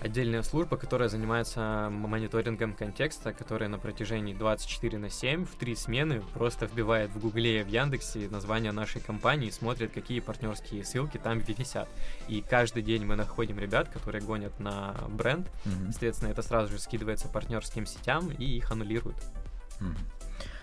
[0.00, 6.22] отдельная служба, которая занимается мониторингом контекста, которая на протяжении 24 на 7 в три смены
[6.34, 11.18] просто вбивает в Гугле и в Яндексе название нашей компании и смотрит, какие партнерские ссылки
[11.18, 11.88] там висят.
[12.28, 15.48] И каждый день мы находим ребят, которые гонят на бренд.
[15.64, 15.92] Мгм.
[15.92, 19.16] Соответственно, это сразу же скидывается партнерским сетям и их аннулируют.
[19.80, 19.96] Мгм.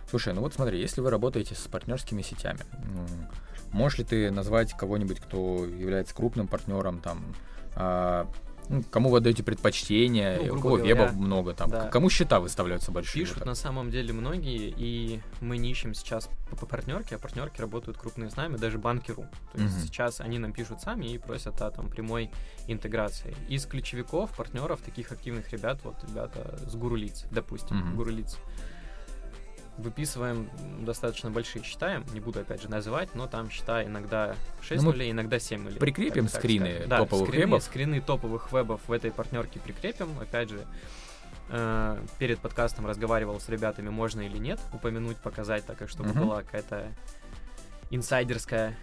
[0.09, 2.59] Слушай, ну вот смотри, если вы работаете с партнерскими сетями,
[3.71, 7.35] можешь ли ты назвать кого-нибудь, кто является крупным партнером, там,
[7.75, 8.27] а,
[8.69, 11.89] ну, кому вы отдаете предпочтение, Ну, у кого веба говоря, много, там, да.
[11.89, 13.23] кому счета выставляются большие?
[13.23, 13.61] Пишут вот на так?
[13.61, 18.35] самом деле многие, и мы не ищем сейчас по, партнерке, а партнерки работают крупные с
[18.35, 19.25] нами, даже банкиру.
[19.53, 19.85] То есть Мгм.
[19.85, 22.29] сейчас они нам пишут сами и просят о там прямой
[22.67, 23.35] интеграции.
[23.49, 27.95] Из ключевиков, партнеров, таких активных ребят, вот ребята с Гурулиц, допустим, Мгм.
[27.95, 28.37] Гурулиц.
[29.77, 30.49] Выписываем
[30.85, 34.93] достаточно большие счета, не буду опять же называть, но там счета иногда 6 Ну, мы
[34.93, 35.77] нулей, иногда 7 нулей.
[35.79, 36.89] прикрепим так- так скрины скажем.
[36.89, 37.63] Да, топовых скрины, вебов.
[37.63, 40.17] скрины топовых вебов в этой партнерке прикрепим.
[40.21, 40.65] Опять же,
[41.49, 46.21] э, перед подкастом разговаривал с ребятами, можно или нет упомянуть, показать, так как чтобы Мгм.
[46.21, 46.87] была какая-то
[47.91, 48.77] инсайдерская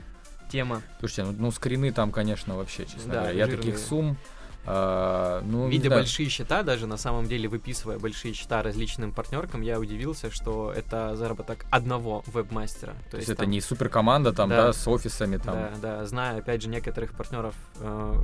[0.50, 0.82] тема.
[0.98, 3.32] Слушайте, ну, ну, скрины там, конечно, вообще, честно Да, говоря.
[3.38, 3.56] Я жирные.
[3.62, 4.16] таких сумм,
[4.64, 9.62] а, ну, Видя знаю, большие счета, даже на самом деле выписывая большие счета различным партнеркам,
[9.62, 12.94] я удивился, что это заработок одного вебмастера.
[13.10, 14.72] то есть это там- не суперкоманда там, да, Да.
[14.72, 15.54] с офисами там.
[15.54, 18.14] Да, да, знаю, опять же, некоторых партнеров э,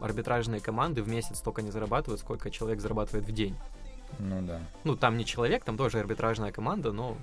[0.00, 3.56] арбитражные команды в месяц столько не зарабатывают, сколько человек зарабатывает в день.
[4.18, 4.60] Ну да.
[4.84, 7.16] Ну, там не человек, там тоже арбитражная команда, но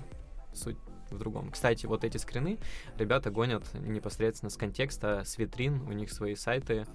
[0.52, 0.76] суть
[1.10, 1.50] в другом.
[1.50, 2.58] Кстати, вот эти скрины
[2.98, 6.86] ребята гонят непосредственно с контекста, с витрин, у них свои сайты,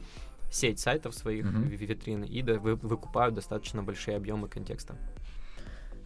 [0.52, 4.96] сеть сайтов своих ви- витрин, и да, вы- выкупают достаточно большие объемы контекста.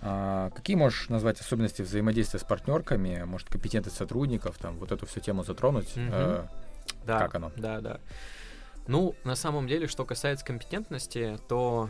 [0.01, 5.21] А, какие можешь назвать особенности взаимодействия с партнерками, может, компетентность сотрудников, там, вот эту всю
[5.21, 5.95] тему затронуть?
[5.95, 6.09] Мгм.
[6.11, 6.47] Э,
[7.05, 7.51] Да, Как оно?
[7.55, 7.99] Да, да.
[8.87, 11.89] Ну, на самом деле, что касается компетентности, то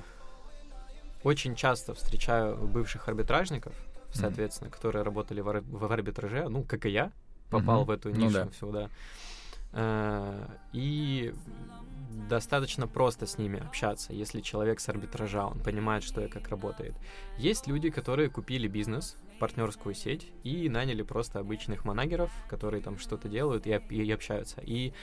[1.23, 3.73] очень часто встречаю бывших арбитражников,
[4.11, 7.11] соответственно, которые работали в, ар- в арбитраже, ну, как и я,
[7.49, 7.85] попал Мгм.
[7.87, 8.49] в эту Ну нишу да.
[8.51, 8.89] всю, да.
[9.71, 11.33] Э, И
[12.13, 16.95] достаточно просто с ними общаться, если человек с арбитража, он понимает, что и как работает.
[17.37, 23.27] Есть люди, которые купили бизнес, партнерскую сеть и наняли просто обычных манагеров, которые там что-то
[23.27, 24.61] делают и, и общаются.
[24.61, 24.93] И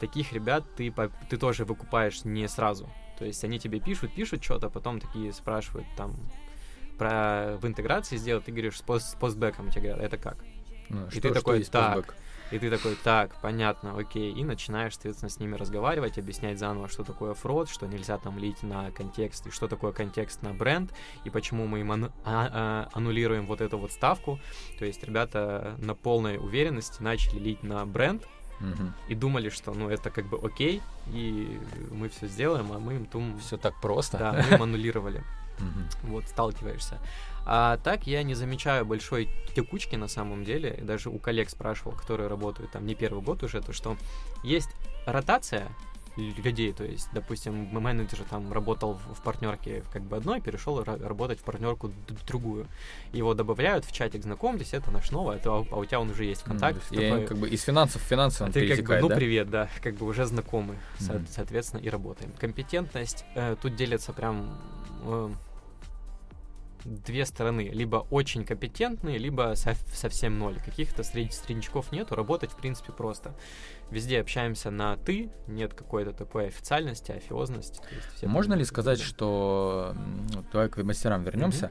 [0.00, 0.94] таких ребят ты,
[1.28, 2.88] ты тоже выкупаешь не сразу.
[3.18, 6.14] То есть они тебе пишут, пишут что-то, потом такие спрашивают там
[6.98, 10.44] про в интеграции сделать, ты говоришь с, пост, с постбэком, тебе говорят, это как?
[10.90, 12.14] Ну, и что, ты такой, так,
[12.50, 17.04] и ты такой, так, понятно, окей, и начинаешь, соответственно, с ними разговаривать, объяснять заново, что
[17.04, 20.92] такое фрод, что нельзя там лить на контекст, и что такое контекст на бренд,
[21.24, 24.40] и почему мы им ану- а- а- аннулируем вот эту вот ставку.
[24.78, 28.26] То есть ребята на полной уверенности начали лить на бренд,
[28.58, 28.94] Мгм.
[29.08, 31.58] и думали, что ну это как бы окей, и
[31.92, 33.38] мы все сделаем, а мы им тум...
[33.38, 34.18] Все так просто.
[34.18, 35.22] Да, мы им аннулировали.
[35.60, 35.88] Мгм.
[36.04, 36.98] Вот, сталкиваешься.
[37.46, 40.78] А так я не замечаю большой текучки на самом деле.
[40.82, 43.96] Даже у коллег спрашивал, которые работают там не первый год уже, то что
[44.44, 44.70] есть
[45.06, 45.68] ротация
[46.16, 50.80] лю- людей, то есть, допустим, менеджер там работал в, в партнерке как бы одной, перешел
[50.82, 51.90] ра- работать в партнерку
[52.26, 52.66] другую.
[53.12, 56.24] Его добавляют в чатик, знакомьтесь, это наш новый, а, то- а у тебя он уже
[56.24, 59.08] есть то есть я как бы из финансов в финансы А ты как бы, ну
[59.08, 59.14] да?
[59.16, 61.26] привет, да, как бы уже знакомы, со- Мгм.
[61.30, 62.32] соответственно, и работаем.
[62.38, 64.56] Компетентность э, тут делится прям
[65.04, 65.30] э,
[66.84, 70.58] две стороны, либо очень компетентные, либо со- совсем ноль.
[70.60, 73.34] Каких-то сред- среднячков нету, работать в принципе просто.
[73.90, 77.12] Везде общаемся на ты, нет какой-то такой официальности,
[78.14, 79.94] все Можно ли сказать, что...
[80.52, 81.70] Давай к веб-мастерам вернемся.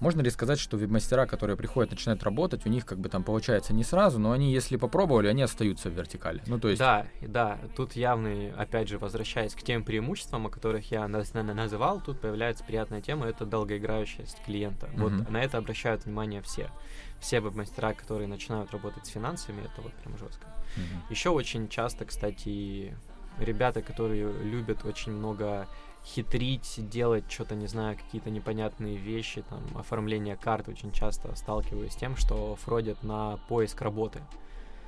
[0.00, 3.72] Можно ли сказать, что веб-мастера, которые приходят, начинают работать, у них как бы там получается
[3.72, 6.42] не сразу, но они, если попробовали, они остаются в вертикали.
[6.46, 6.78] Ну, то есть...
[6.78, 11.54] Да, да, тут явный, опять же, возвращаясь к тем преимуществам, о которых я наз- на-
[11.54, 14.88] называл, тут появляется приятная тема, это долгоиграющесть клиента.
[14.96, 15.32] Вот Мгм.
[15.32, 16.68] на это обращают внимание все.
[17.20, 20.46] Все веб-мастера, которые начинают работать с финансами, это вот прям жестко.
[20.76, 21.02] Мгм.
[21.08, 22.94] Еще очень часто, кстати,
[23.38, 25.66] ребята, которые любят очень много
[26.06, 31.96] хитрить, делать что-то, не знаю, какие-то непонятные вещи, там, оформление карт, очень часто сталкиваюсь с
[31.96, 34.20] тем, что фродят на поиск работы.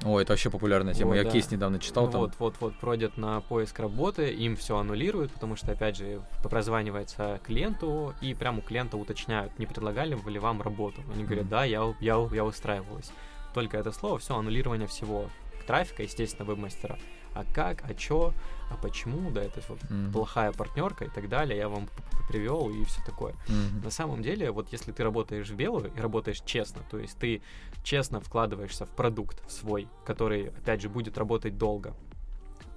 [0.05, 1.09] О, это вообще популярная тема.
[1.09, 1.31] Вот, Я да.
[1.31, 2.21] кейс недавно читал Ну там.
[2.21, 7.41] Вот, вот, вот, пройдет на поиск работы, им все аннулируют, потому что, опять же, прозванивается
[7.45, 11.03] клиенту, и прямо у клиента уточняют, не предлагали ли вам работу.
[11.13, 11.51] Они говорят, Мгм.
[11.51, 13.11] да, я, я, я устраивалась.
[13.55, 15.31] Только это слово, все, аннулирование всего
[15.67, 16.97] трафика, естественно, веб-мастера.
[17.35, 18.33] А как, а чё,
[18.71, 20.13] а почему, да, это вот Мгм.
[20.13, 21.89] плохая партнерка и так далее, я вам
[22.29, 23.35] привел и все такое.
[23.49, 23.83] Мгм.
[23.85, 27.43] На самом деле, вот если ты работаешь в белую и работаешь честно, то есть ты
[27.83, 31.95] честно вкладываешься в продукт в свой, который, опять же, будет работать долго,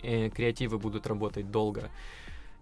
[0.03, 1.89] э, креативы будут работать долго,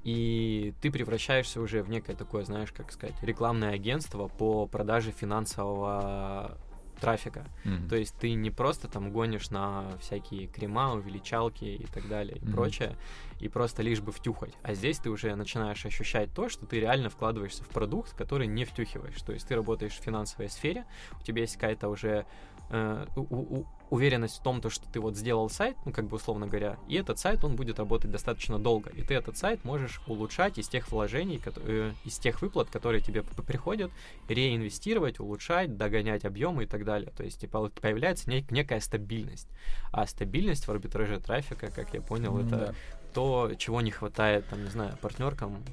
[0.03, 6.57] и ты превращаешься уже в некое такое, знаешь, как сказать, рекламное агентство по продаже финансового
[6.99, 7.45] трафика.
[7.63, 7.89] Мгм.
[7.89, 12.45] То есть ты не просто там гонишь на всякие крема, увеличалки и так далее и
[12.45, 12.53] Мгм.
[12.53, 12.95] прочее,
[13.39, 14.53] и просто лишь бы втюхать.
[14.63, 18.65] А здесь ты уже начинаешь ощущать то, что ты реально вкладываешься в продукт, который не
[18.65, 19.21] втюхиваешь.
[19.21, 20.85] То есть ты работаешь в финансовой сфере,
[21.19, 22.25] у тебя есть какая-то уже
[22.69, 23.21] э, у-
[23.59, 26.77] у- уверенность в том, то, что ты вот сделал сайт, ну, как бы условно говоря,
[26.87, 30.67] и этот сайт, он будет работать достаточно долго, и ты этот сайт можешь улучшать из
[30.69, 33.91] тех вложений, кото- э, из тех выплат, которые тебе приходят,
[34.27, 37.11] реинвестировать, улучшать, догонять объемы и так далее.
[37.17, 39.47] То есть типа, появляется нек- некая стабильность.
[39.91, 42.73] А стабильность в арбитраже трафика, как я понял, М, это да.
[43.13, 45.63] то, чего не хватает, там, не знаю, партнеркам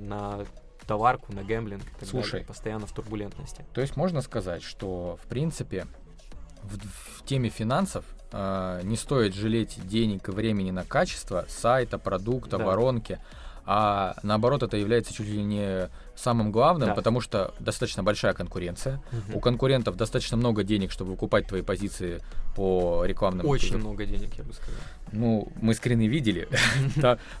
[0.00, 0.44] на
[0.86, 2.32] товарку, на гэмблинг и так Слушай.
[2.32, 3.64] далее, постоянно в турбулентности.
[3.72, 5.86] То есть можно сказать, что в принципе
[6.64, 6.76] в,
[7.20, 12.64] в теме финансов э, не стоит жалеть денег и времени на качество сайта, продукта, Да.
[12.64, 13.18] воронки,
[13.66, 16.94] а наоборот это является чуть ли не самым главным, Да.
[16.94, 19.00] потому что достаточно большая конкуренция.
[19.10, 19.36] Мгм.
[19.36, 22.20] У конкурентов достаточно много денег, чтобы выкупать твои позиции
[22.54, 23.46] по рекламным.
[23.46, 24.74] Очень много денег, я бы сказал.
[25.12, 26.46] Ну, мы скрины видели.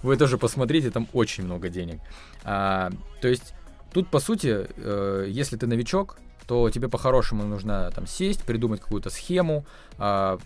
[0.02, 2.00] Вы тоже посмотрите, там очень много денег.
[2.42, 3.52] А, То есть
[3.92, 9.10] тут, по сути, э, если ты новичок, то тебе по-хорошему нужно там сесть, придумать какую-то
[9.10, 9.64] схему.
[9.98, 10.38] а,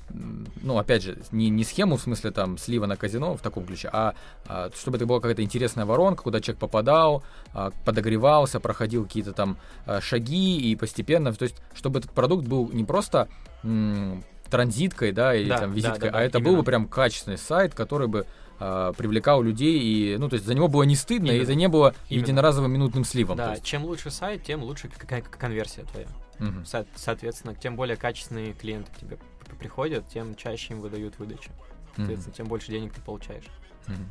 [0.63, 3.89] Ну, опять же, не, не схему в смысле там слива на казино в таком ключе,
[3.93, 4.15] а,
[4.47, 9.57] а, чтобы это была какая-то интересная воронка, куда человек попадал, а, подогревался, проходил какие-то там
[9.87, 13.29] а, шаги и постепенно, то есть, чтобы этот продукт был не просто
[13.65, 16.59] м, транзиткой, да, или Да, там да, визиткой, да, а да, это был именно.
[16.63, 18.25] бы прям качественный сайт, который бы
[18.61, 21.43] а, привлекал людей и, ну, то есть за него было не стыдно, и Именно.
[21.45, 22.23] это не было Именно.
[22.25, 23.37] единоразовым минутным сливом.
[23.37, 26.07] Да, чем лучше сайт, тем лучше какая конверсия твоя.
[26.39, 26.65] Мгм.
[26.67, 29.19] Со- Соответственно, тем более качественные клиенты к тебе
[29.59, 31.51] приходят, тем чаще им выдают выдачу.
[31.97, 33.45] Соответственно, тем больше денег ты получаешь.
[33.87, 34.11] Мгм.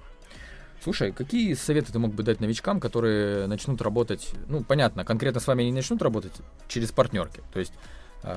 [0.84, 5.48] Слушай, какие советы ты мог бы дать новичкам, которые начнут работать, ну, понятно, конкретно с
[5.48, 6.34] вами они начнут работать
[6.68, 7.74] через партнерки, то есть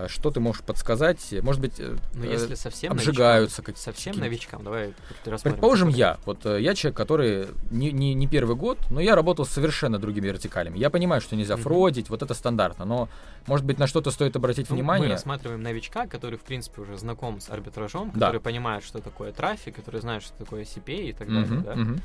[0.08, 1.34] что ты можешь подсказать?
[1.42, 4.94] Может быть, э, Ну, если совсем обжигаются новичкам, как совсем новичкам, давай.
[5.42, 6.18] Предположим, я.
[6.26, 9.98] Вот э, я человек, который не, не, не первый год, но я работал с совершенно
[9.98, 10.78] другими вертикалями.
[10.78, 11.62] Я понимаю, что нельзя Мгм.
[11.64, 13.08] фродить, вот это стандартно, но,
[13.46, 15.10] может быть, на что-то стоит обратить Ну, Мы внимание.
[15.10, 18.26] рассматриваем новичка, который, в принципе, уже знаком с арбитражом, Да.
[18.26, 21.60] который понимает, что такое трафик, который знает, что такое CPA и так Мгм, далее.
[21.62, 21.74] да?
[21.74, 22.00] мгм.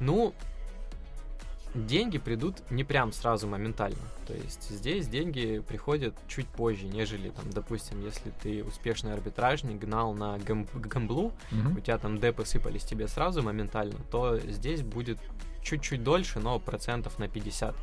[0.00, 0.34] Ну,
[1.74, 3.98] деньги придут не прям сразу моментально.
[4.26, 10.14] То есть здесь деньги приходят чуть позже, нежели, там, допустим, если ты успешный арбитражник, гнал
[10.14, 11.76] на гам- гамблу, Мгм.
[11.76, 15.18] у тебя там депы сыпались тебе сразу моментально, то здесь будет
[15.62, 17.74] чуть-чуть дольше, но процентов на 50.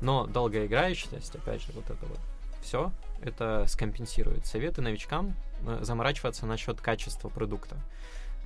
[0.00, 2.18] Но долгоиграющесть, опять же, вот это вот
[2.62, 2.92] все,
[3.22, 4.46] это скомпенсирует.
[4.46, 5.34] Советы новичкам
[5.66, 7.76] э, заморачиваться насчет качества продукта.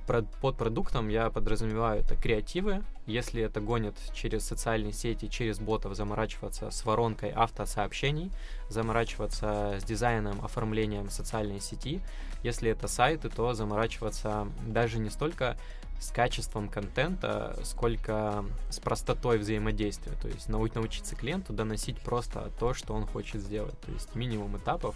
[0.07, 2.83] Под продуктом я подразумеваю это креативы.
[3.07, 8.31] Если это гонит через социальные сети, через ботов, заморачиваться с воронкой автосообщений,
[8.69, 12.01] заморачиваться с дизайном, оформлением социальной сети.
[12.43, 15.57] Если это сайты, то заморачиваться даже не столько
[15.99, 20.13] с качеством контента, сколько с простотой взаимодействия.
[20.21, 23.79] То есть нау- научиться клиенту доносить просто то, что он хочет сделать.
[23.81, 24.95] То есть минимум этапов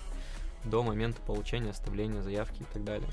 [0.64, 3.10] до момента получения, оставления заявки и так далее.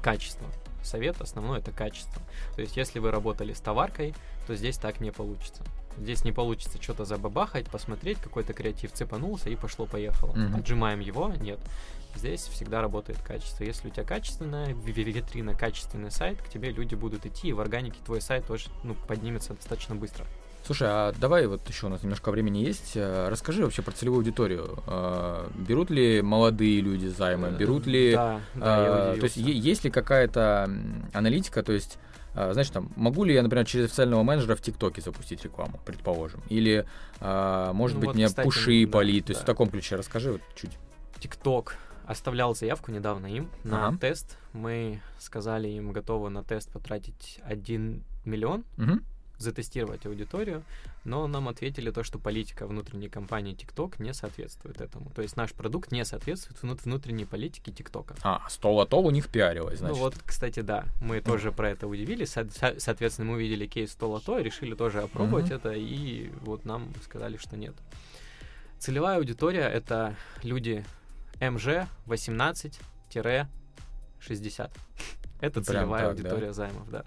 [0.00, 0.46] Качество.
[0.82, 2.22] Совет основной это качество.
[2.54, 4.14] То есть если вы работали с товаркой,
[4.46, 5.62] то здесь так не получится.
[5.98, 10.32] Здесь не получится что-то забабахать, посмотреть, какой-то креатив цепанулся и пошло-поехало.
[10.34, 10.56] Мгм.
[10.56, 11.58] Отжимаем его, нет.
[12.14, 13.64] Здесь всегда работает качество.
[13.64, 17.52] Если у тебя качественная ви- ви- витрина, качественный сайт, к тебе люди будут идти, и
[17.52, 20.24] в органике твой сайт тоже ну, поднимется достаточно быстро.
[20.68, 22.92] Слушай, а давай вот еще у нас немножко времени есть.
[22.94, 24.78] э, Расскажи вообще про целевую аудиторию.
[24.86, 27.52] Э, Берут ли молодые люди займы?
[27.52, 28.12] Берут ли...
[28.12, 30.70] Да, да, а, то есть есть ли какая-то
[31.14, 31.96] аналитика, то есть
[32.34, 36.42] знаешь, там, могу ли я, например, через официального менеджера в ТикТоке запустить рекламу, предположим?
[36.50, 36.84] Или,
[37.18, 39.24] а, может Ну быть, вот, мне кстати, пуши да, полить?
[39.24, 39.44] То есть да.
[39.44, 40.72] в таком ключе расскажи вот чуть.
[41.18, 43.98] ТикТок оставлял заявку недавно им на Ага.
[43.98, 44.36] тест.
[44.52, 49.02] Мы сказали им готовы на тест потратить 1 миллион, Мгм.
[49.38, 50.62] Затестировать аудиторию,
[51.04, 55.10] но нам ответили то, что политика внутренней компании TikTok не соответствует этому.
[55.14, 58.14] То есть наш продукт не соответствует внут- внутренней политике ТикТока.
[58.22, 59.96] А, стол атол у них пиарилось, значит.
[59.96, 62.30] Ну вот, кстати, да, мы тоже про это удивились.
[62.30, 65.54] Со- со- Соответственно, мы увидели кейс Столото, решили тоже опробовать Мгм.
[65.54, 67.74] это, и вот нам сказали, что нет.
[68.78, 70.84] Целевая аудитория— это люди
[71.40, 74.70] МЖ 18-60.
[75.40, 76.22] Это Прям целевая так, да?
[76.28, 77.04] аудитория займов, да.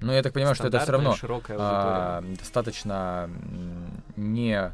[0.00, 1.14] Но я так понимаю, что это все равно
[1.50, 3.30] а, достаточно
[4.16, 4.72] не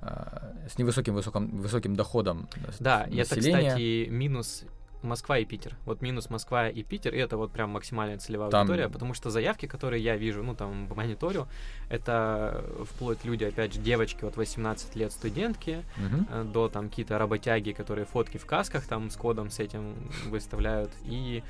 [0.00, 2.48] а, с невысоким высоким, высоким доходом
[2.80, 3.68] Да, и это, населения.
[3.68, 4.64] кстати, минус
[5.02, 5.76] Москва и Питер.
[5.84, 9.30] Вот минус Москва и Питер, и это вот прям максимальная целевая Там- аудитория, потому что
[9.30, 11.48] заявки, которые я вижу, ну там по мониторю,
[11.90, 15.84] это вплоть люди, опять же, девочки от 18 лет студентки,
[16.30, 19.94] э, до там какие-то работяги, которые фотки в касках там с кодом с этим
[20.26, 21.42] выставляют, и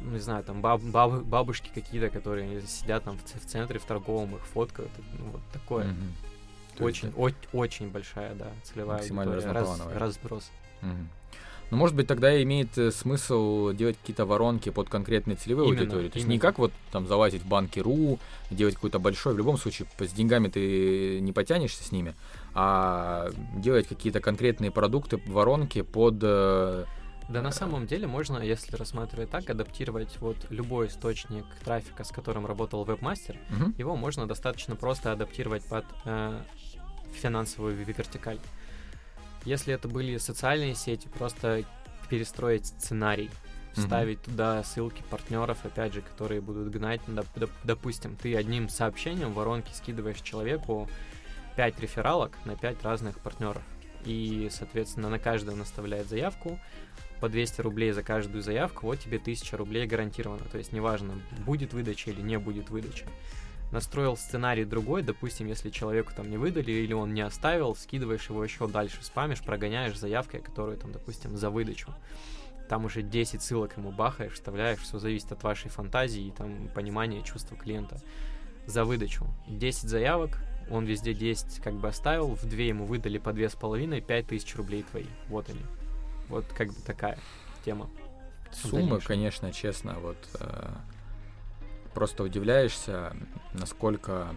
[0.00, 3.84] ну, не знаю, там баб- баб- бабушки какие-то, которые сидят там в, в центре, в
[3.84, 5.84] торговом, их фоткают, ну, вот такое.
[5.86, 6.12] Мгм.
[6.76, 7.12] То есть, Очень,
[7.52, 9.58] о- очень большая, да, целевая Максимально аудитория.
[9.60, 10.50] Раз- разброс.
[10.80, 11.08] Мгм.
[11.70, 16.08] Ну, может быть, тогда имеет э, смысл делать какие-то воронки под конкретные целевые Именно, аудитории.
[16.08, 16.42] То есть не именно.
[16.42, 18.18] как вот там залазить в банки.ру,
[18.50, 22.14] делать какой-то большой, в любом случае с деньгами ты не потянешься с ними,
[22.54, 26.16] а делать какие-то конкретные продукты, воронки под...
[27.30, 32.44] Да, на самом деле можно, если рассматривать так, адаптировать вот любой источник трафика, с которым
[32.44, 33.74] работал вебмастер, мгм.
[33.78, 36.40] его можно достаточно просто адаптировать под э,
[37.12, 38.40] финансовую вертикаль.
[39.44, 41.64] Если это были социальные сети, просто
[42.08, 43.30] перестроить сценарий,
[43.74, 47.00] вставить туда ссылки партнеров, опять же, которые будут гнать.
[47.06, 50.88] Доп- допустим, ты одним сообщением в воронке скидываешь человеку
[51.56, 53.62] 5 рефералок на 5 разных партнеров.
[54.04, 56.58] И, соответственно, на каждого наставляет заявку,
[57.20, 60.44] по 200 рублей за каждую заявку, вот тебе 1000 рублей гарантированно.
[60.50, 63.06] То есть неважно, будет выдача или не будет выдача.
[63.72, 68.42] Настроил сценарий другой, допустим, если человеку там не выдали или он не оставил, скидываешь его
[68.42, 71.94] еще дальше, спамишь, прогоняешь заявкой, которую там, допустим, за выдачу.
[72.68, 77.22] Там уже 10 ссылок ему бахаешь, вставляешь, все зависит от вашей фантазии и там понимания
[77.22, 78.00] чувства клиента.
[78.66, 79.26] За выдачу.
[79.48, 80.38] 10 заявок,
[80.70, 85.06] он везде 10 как бы оставил, в 2 ему выдали по 2,5, 5000 рублей твои.
[85.28, 85.62] Вот они.
[86.30, 87.18] Вот как бы такая
[87.64, 87.90] тема.
[88.52, 90.70] Суммы, конечно, честно, вот э,
[91.94, 93.14] просто удивляешься,
[93.52, 94.28] насколько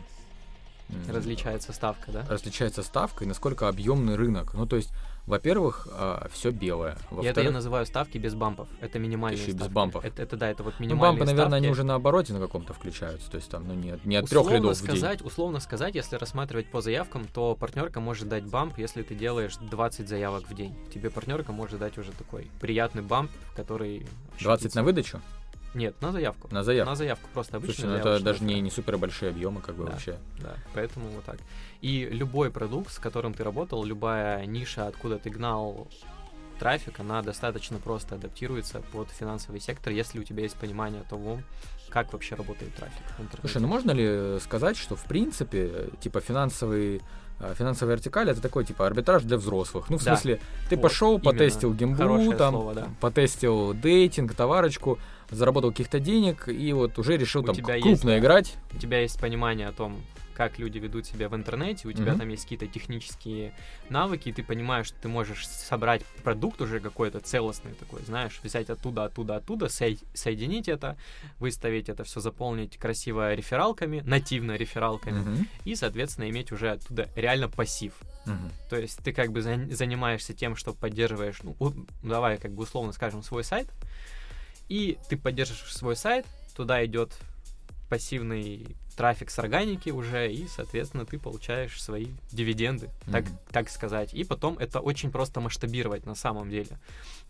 [1.10, 2.26] Различается ставка, да?
[2.30, 4.54] различается ставка и насколько объемный рынок.
[4.54, 4.94] Ну, то есть,
[5.26, 5.88] во-первых,
[6.32, 6.98] все белое.
[7.22, 8.68] И это я называю ставки без бампов.
[8.82, 9.68] Это минимальные Еще ставки.
[9.68, 10.06] без бампов.
[10.06, 11.64] Это, это да, это вот Ну, минимальные бампы, наверное, ставки.
[11.64, 13.32] они уже на обороте на каком-то включаются.
[13.32, 14.90] То есть там, ну, не, не от трех рядов в день.
[14.90, 19.56] сказать, Условно сказать, если рассматривать по заявкам, то партнерка может дать бамп, если ты делаешь
[19.58, 20.76] 20 заявок в день.
[20.94, 24.06] Тебе партнерка может дать уже такой приятный бамп, который...
[24.40, 24.78] 20 ощутится.
[24.80, 25.22] на выдачу?
[25.74, 26.48] Нет, на заявку.
[26.52, 26.90] На заявку?
[26.92, 27.74] На заявку, просто обычно.
[27.76, 29.92] Слушай, ну это даже не, не супер большие объемы, как бы Да.
[29.92, 30.18] вообще.
[30.40, 31.38] Да, поэтому вот так.
[31.82, 35.88] И любой продукт, с которым ты работал, любая ниша, откуда ты гнал
[36.60, 41.40] трафик, она достаточно просто адаптируется под финансовый сектор, если у тебя есть понимание того,
[41.90, 43.02] как вообще работает трафик.
[43.42, 47.02] Слушай, ну можно ли сказать, что в принципе, типа финансовый
[47.40, 49.90] э, финансовая вертикаль это такой типа арбитраж для взрослых.
[49.90, 50.16] Ну, в Да.
[50.16, 52.88] смысле, ты Вот, пошел, потестил гимбу, там, слово, да.
[53.02, 55.00] потестил дейтинг, товарочку,
[55.34, 58.56] заработал каких-то денег и вот уже решил У там тебя крупно есть, играть.
[58.74, 60.02] у тебя есть понимание о том,
[60.36, 62.20] как люди ведут себя в интернете, у тебя Мгм.
[62.22, 63.54] там есть какие-то технические
[63.90, 68.72] навыки, и ты понимаешь, что ты можешь собрать продукт уже какой-то целостный такой, знаешь, взять
[68.72, 70.98] оттуда, оттуда, оттуда, сой- соединить это,
[71.40, 75.48] выставить это все, заполнить красиво рефералками, нативно рефералками, Мгм.
[75.66, 77.94] и, соответственно, иметь уже оттуда реально пассив.
[78.26, 78.50] Мгм.
[78.72, 81.56] То есть ты как бы зан- занимаешься тем, что поддерживаешь, ну,
[82.02, 83.68] давай как бы условно скажем, свой сайт,
[84.70, 87.12] и ты поддерживаешь свой сайт, туда идет
[87.90, 93.40] пассивный трафик с органики уже, и, соответственно, ты получаешь свои дивиденды, так, Мгм.
[93.52, 94.14] так сказать.
[94.14, 96.80] И потом это очень просто масштабировать на самом деле.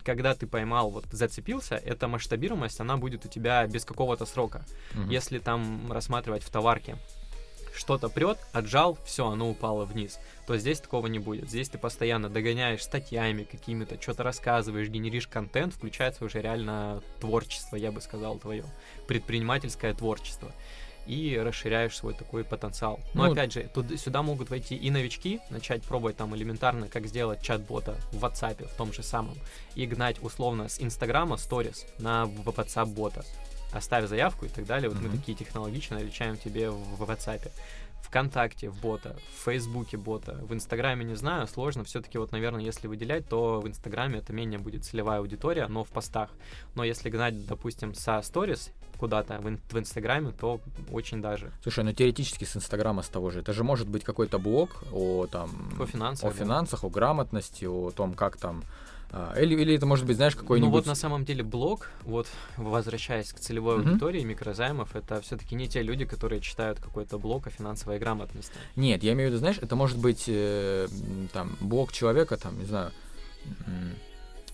[0.03, 4.65] Когда ты поймал, вот зацепился, эта масштабируемость, она будет у тебя без какого-то срока.
[4.93, 5.09] Мгм.
[5.09, 6.97] Если там рассматривать в товарке,
[7.75, 11.49] что-то прет, отжал, все, оно упало вниз, то здесь такого не будет.
[11.49, 17.91] Здесь ты постоянно догоняешь статьями какими-то, что-то рассказываешь, генеришь контент, включается уже реально творчество, я
[17.91, 18.65] бы сказал, твое,
[19.07, 20.51] предпринимательское творчество.
[21.05, 22.97] И расширяешь свой такой потенциал.
[23.13, 27.07] Но Ну, опять же, туда, сюда могут войти и новички, начать пробовать там элементарно, как
[27.07, 29.35] сделать чат-бота в WhatsApp, в том же самом,
[29.75, 33.25] и гнать условно с Инстаграма сторис на WhatsApp-бота
[33.73, 34.89] оставь заявку и так далее.
[34.89, 35.17] Вот мы Мгм.
[35.19, 37.49] такие технологично отвечаем тебе в, в WhatsApp.
[38.03, 41.83] ВКонтакте в бота, в Фейсбуке бота, в Инстаграме не знаю, сложно.
[41.83, 45.87] Все-таки вот, наверное, если выделять, то в Инстаграме это менее будет целевая аудитория, но в
[45.89, 46.29] постах.
[46.75, 48.69] Но если гнать, допустим, со сторис
[48.99, 50.61] куда-то в, ин- в Инстаграме, то
[50.91, 51.51] очень даже.
[51.63, 53.39] Слушай, ну теоретически с Инстаграма с того же.
[53.39, 55.49] Это же может быть какой-то блог о там
[55.79, 56.29] О финансах.
[56.29, 56.39] о да.
[56.39, 58.63] финансах, о грамотности, о том, как там.
[59.15, 60.71] А, или, или это может быть, знаешь, Ну какой-нибудь.
[60.71, 63.89] вот на самом деле блог, вот возвращаясь к целевой Мгм.
[63.89, 68.53] аудитории микрозаймов, это все-таки не те люди, которые читают какой-то блог о финансовой грамотности.
[68.75, 70.87] Нет, я имею в виду, знаешь, это может быть э,
[71.31, 72.91] там блог человека, там, не знаю,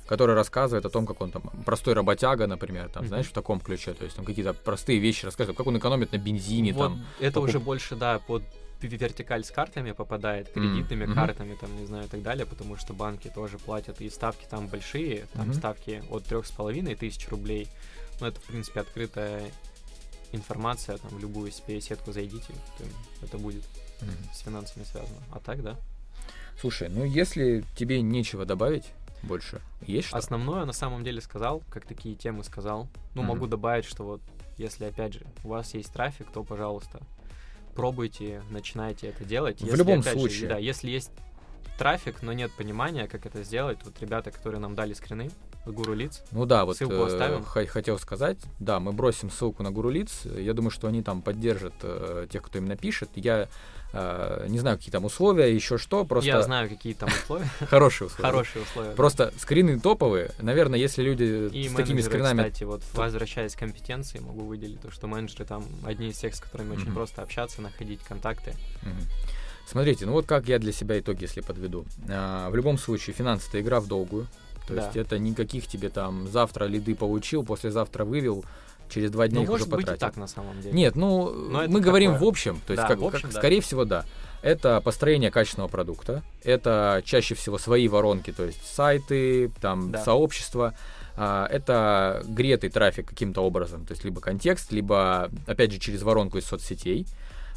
[0.07, 3.07] который рассказывает о том, как он там простой работяга, например, там, Мгм.
[3.10, 6.18] знаешь, в таком ключе, то есть там какие-то простые вещи рассказывает, как он экономит на
[6.18, 7.05] бензине, вот там.
[7.22, 8.43] это покуп- уже больше, да, под
[8.88, 11.15] вертикаль с картами попадает, кредитными мгм.
[11.15, 14.67] картами, там, не знаю, и так далее, потому что банки тоже платят, и ставки там
[14.67, 15.53] большие, там Мгм.
[15.53, 17.67] ставки от трех с половиной тысяч рублей.
[18.19, 19.51] Ну, это, в принципе, открытая
[20.32, 22.86] информация, там, в любую себе сетку зайдите, то
[23.25, 23.63] это будет
[24.01, 24.34] Мгм.
[24.34, 25.19] с финансами связано.
[25.32, 25.75] А так, да.
[26.59, 28.86] Слушай, ну если тебе нечего добавить
[29.23, 30.17] больше, есть что?
[30.17, 32.88] Основное на самом деле сказал, как такие темы сказал.
[33.15, 33.30] Ну, Мгм.
[33.30, 34.21] могу добавить, что вот,
[34.57, 36.99] если, опять же, у вас есть трафик, то, пожалуйста,
[37.80, 39.59] пробуйте, начинайте это делать.
[39.59, 40.49] В Если, любом опять же, случае.
[40.49, 41.11] да, если есть
[41.77, 45.30] трафик, но нет понимания, как это сделать, вот ребята, которые нам дали скрины,
[45.65, 47.43] Гуру Лиц, Ну да, вот Ссылку э, оставим.
[47.43, 50.25] х- хотел сказать, да, мы бросим ссылку на Гуру Лиц.
[50.25, 53.09] Я думаю, что они там поддержат э, тех, кто им напишет.
[53.15, 53.49] Я
[53.94, 58.08] э, не знаю, какие там условия, еще что, просто я знаю, какие там условия, хорошие
[58.08, 58.30] условия.
[58.32, 58.92] хорошие условия.
[58.92, 60.32] Просто скрины топовые.
[60.40, 62.44] Наверное, если люди И с такими скринами...
[62.44, 66.40] кстати, вот возвращаясь к компетенции, могу выделить то, что менеджеры там одни из тех, с
[66.40, 68.54] которыми очень просто общаться, находить контакты.
[69.68, 71.86] Смотрите, ну вот как я для себя итоги, если подведу.
[72.10, 74.26] А, в любом случае, финансы это игра в долгую.
[74.68, 74.84] То Да.
[74.86, 78.44] есть это никаких тебе там завтра лиды получил, послезавтра вывел,
[78.90, 80.74] через два дня Ну, их уже может быть и так на самом деле.
[80.76, 82.26] Нет, ну, Но мы говорим такое.
[82.26, 83.38] в общем, то есть, Да, как, общем, как- да.
[83.40, 84.06] скорее всего, да.
[84.42, 90.04] Это построение качественного продукта, это чаще всего свои воронки, то есть сайты, там, Да.
[90.04, 90.74] сообщества,
[91.18, 96.38] а, это гретый трафик каким-то образом, то есть либо контекст, либо, опять же, через воронку
[96.38, 97.06] из соцсетей.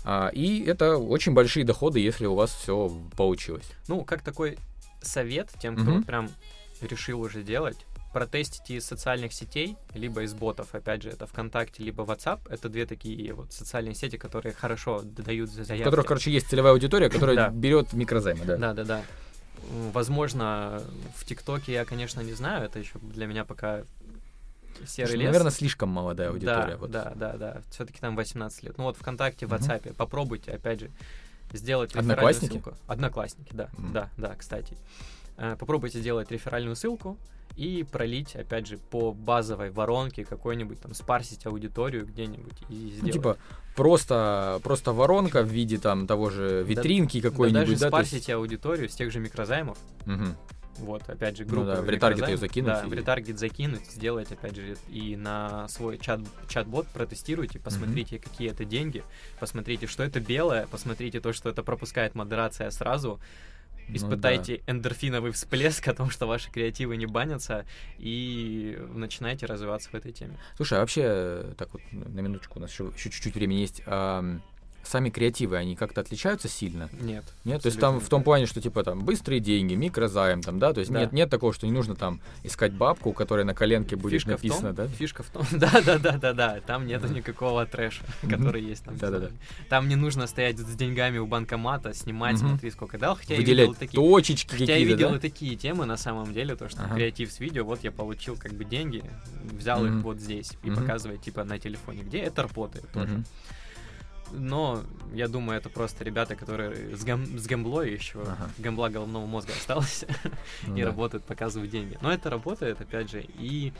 [0.04, 3.70] А, и это очень большие доходы, если у вас все получилось.
[3.86, 4.58] Ну, как такой
[5.00, 6.28] совет тем, кто вот прям
[6.80, 7.76] решил уже делать,
[8.12, 12.40] протестите из социальных сетей, либо из ботов, опять же, это ВКонтакте, либо WhatsApp.
[12.50, 15.82] Это две такие вот социальные сети, которые хорошо дают заявки.
[15.84, 17.48] которых, короче, есть целевая аудитория, которая Да.
[17.50, 18.56] берет микрозаймы, да.
[18.56, 19.02] Да, да, да.
[19.92, 20.82] Возможно,
[21.16, 23.84] в ТикТоке я, конечно, не знаю, это еще для меня пока
[24.86, 25.26] серый Слушай, лес.
[25.26, 26.72] Наверное, слишком молодая аудитория.
[26.72, 26.90] Да, вот.
[26.90, 27.62] да, да, да.
[27.70, 28.78] Все-таки там 18 лет.
[28.78, 29.52] Ну вот ВКонтакте, в.
[29.52, 30.90] WhatsApp, попробуйте, опять же,
[31.52, 32.52] сделать Одноклассники?
[32.54, 32.74] ссылку.
[32.86, 33.92] Одноклассники, да, Мгм.
[33.92, 34.76] да, да, кстати.
[35.36, 37.16] Э, попробуйте сделать реферальную ссылку
[37.56, 43.12] и пролить, опять же, по базовой воронке какой-нибудь, там, спарсить аудиторию где-нибудь и Ну, сделать.
[43.12, 43.36] типа,
[43.74, 47.90] просто, просто воронка в виде там того же витринки Да какой-нибудь, даже да?
[47.90, 50.36] то есть- аудиторию с тех же микрозаймов, Мгм.
[50.78, 52.40] вот, опять же, Ну группы да, в ретаргет микрозаймов.
[52.40, 57.58] закинуть Да, и- в ретаргет закинуть, сделать, опять же, и на свой чат, чат-бот протестируйте,
[57.58, 59.02] посмотрите, какие это деньги,
[59.40, 63.20] посмотрите, что это белое, посмотрите то, что это пропускает модерация сразу,
[63.88, 67.66] Ну испытайте эндорфиновый всплеск о том, что ваши креативы не банятся,
[67.98, 70.38] и начинайте развиваться в этой теме.
[70.56, 73.82] Слушай, а вообще, э, так вот, на минуточку, у нас еще, чуть-чуть времени есть.
[74.82, 76.88] Сами креативы, они как-то отличаются сильно?
[77.00, 77.24] Нет.
[77.44, 80.72] Нет, то есть там в том плане, что типа там быстрые деньги, микрозайм, там, да,
[80.72, 81.00] то есть Да.
[81.00, 84.30] нет, нет такого, что не нужно там искать бабку, у которой на коленке будет Фишка
[84.32, 84.88] написано, в том, да?
[84.88, 86.60] Фишка в том, да, да, да, да, да.
[86.66, 88.96] Там нету никакого трэша, который есть там.
[88.96, 89.30] Да-да-да.
[89.68, 93.16] Там не нужно стоять с деньгами у банкомата, снимать, смотри, сколько дал.
[93.16, 93.96] Хотя я видел такие.
[93.96, 95.16] точечки Хотя я видел да?
[95.16, 98.52] и такие темы на самом деле, то, что креатив с видео, вот я получил как
[98.52, 99.04] бы деньги,
[99.44, 103.22] взял их вот здесь и показывает типа на телефоне, где это работает тоже.
[104.32, 104.82] Но
[105.14, 108.50] я думаю, это просто ребята, которые с, гам- с гамблой еще, Ага.
[108.58, 110.04] гамбла головного мозга осталась,
[110.66, 110.86] Ну и да.
[110.86, 111.98] работают, показывают деньги.
[112.02, 113.72] Но это работает, опять же, и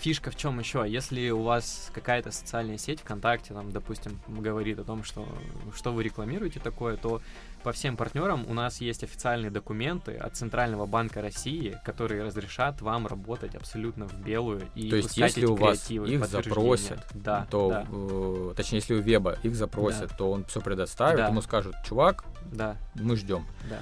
[0.00, 0.84] фишка в чем еще?
[0.88, 5.28] Если у вас какая-то социальная сеть ВКонтакте, там, допустим, говорит о том, что,
[5.76, 7.20] что вы рекламируете такое, то
[7.62, 13.06] по всем партнерам у нас есть официальные документы от Центрального банка России, которые разрешат вам
[13.06, 17.86] работать абсолютно в белую и То есть, если у вас их запросят, да, то, да,
[17.90, 20.16] э, точнее, если у Веба их запросят, Да.
[20.16, 21.28] то он все предоставит, Да.
[21.28, 23.46] ему скажут, чувак, да, мы ждем.
[23.68, 23.78] да.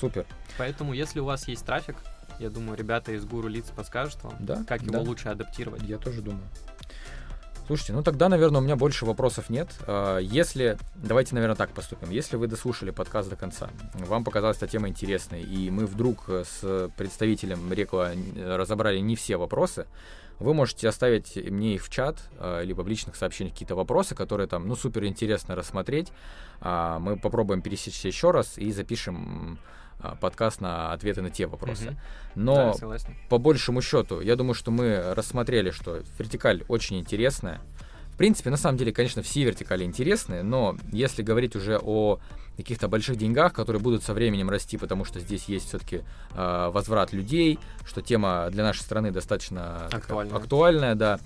[0.00, 0.26] Супер.
[0.58, 1.96] Поэтому, если у вас есть трафик,
[2.38, 5.00] я думаю, ребята из Гуру Лиц подскажут вам, Да, как его да.
[5.00, 5.82] лучше адаптировать.
[5.82, 6.44] Я тоже думаю.
[7.66, 9.68] Слушайте, ну тогда, наверное, у меня больше вопросов нет.
[9.86, 12.10] А, Если, давайте, наверное, так поступим.
[12.10, 16.90] Если вы дослушали подкаст до конца, вам показалась эта тема интересной, и мы вдруг с
[16.96, 19.86] представителем Рекла э, разобрали не все вопросы,
[20.42, 24.48] вы можете оставить мне их в чат, а, либо в личных сообщениях какие-то вопросы, которые
[24.48, 26.12] там, ну, супер интересно рассмотреть.
[26.60, 29.58] А, Мы попробуем пересечься еще раз и запишем
[30.20, 31.90] подкаст на ответы на те вопросы.
[31.90, 31.98] Мгм.
[32.34, 32.96] Но Да,
[33.28, 37.60] по большему счету, я думаю, что мы рассмотрели, что вертикаль очень интересная.
[38.12, 42.20] В принципе, на самом деле, конечно, все вертикали интересные, но если говорить уже о
[42.56, 46.02] каких-то больших деньгах, которые будут со временем расти, потому что здесь есть все-таки
[46.34, 50.36] возврат людей, что тема для нашей страны достаточно такая Актуальная.
[50.36, 51.20] актуальная, да,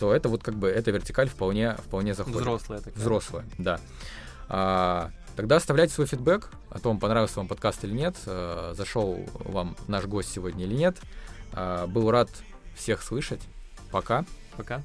[0.00, 2.40] то это вот как бы эта вертикаль вполне, вполне заходит.
[2.40, 2.94] Взрослая такая.
[2.94, 3.78] Взрослая, да.
[4.48, 9.76] А, тогда оставляйте свой фидбэк о том, понравился вам подкаст или нет, э, зашел вам
[9.88, 10.96] наш гость сегодня или нет.
[11.52, 12.30] А, был рад
[12.76, 13.40] всех слышать.
[13.90, 14.24] Пока.
[14.56, 14.82] Пока.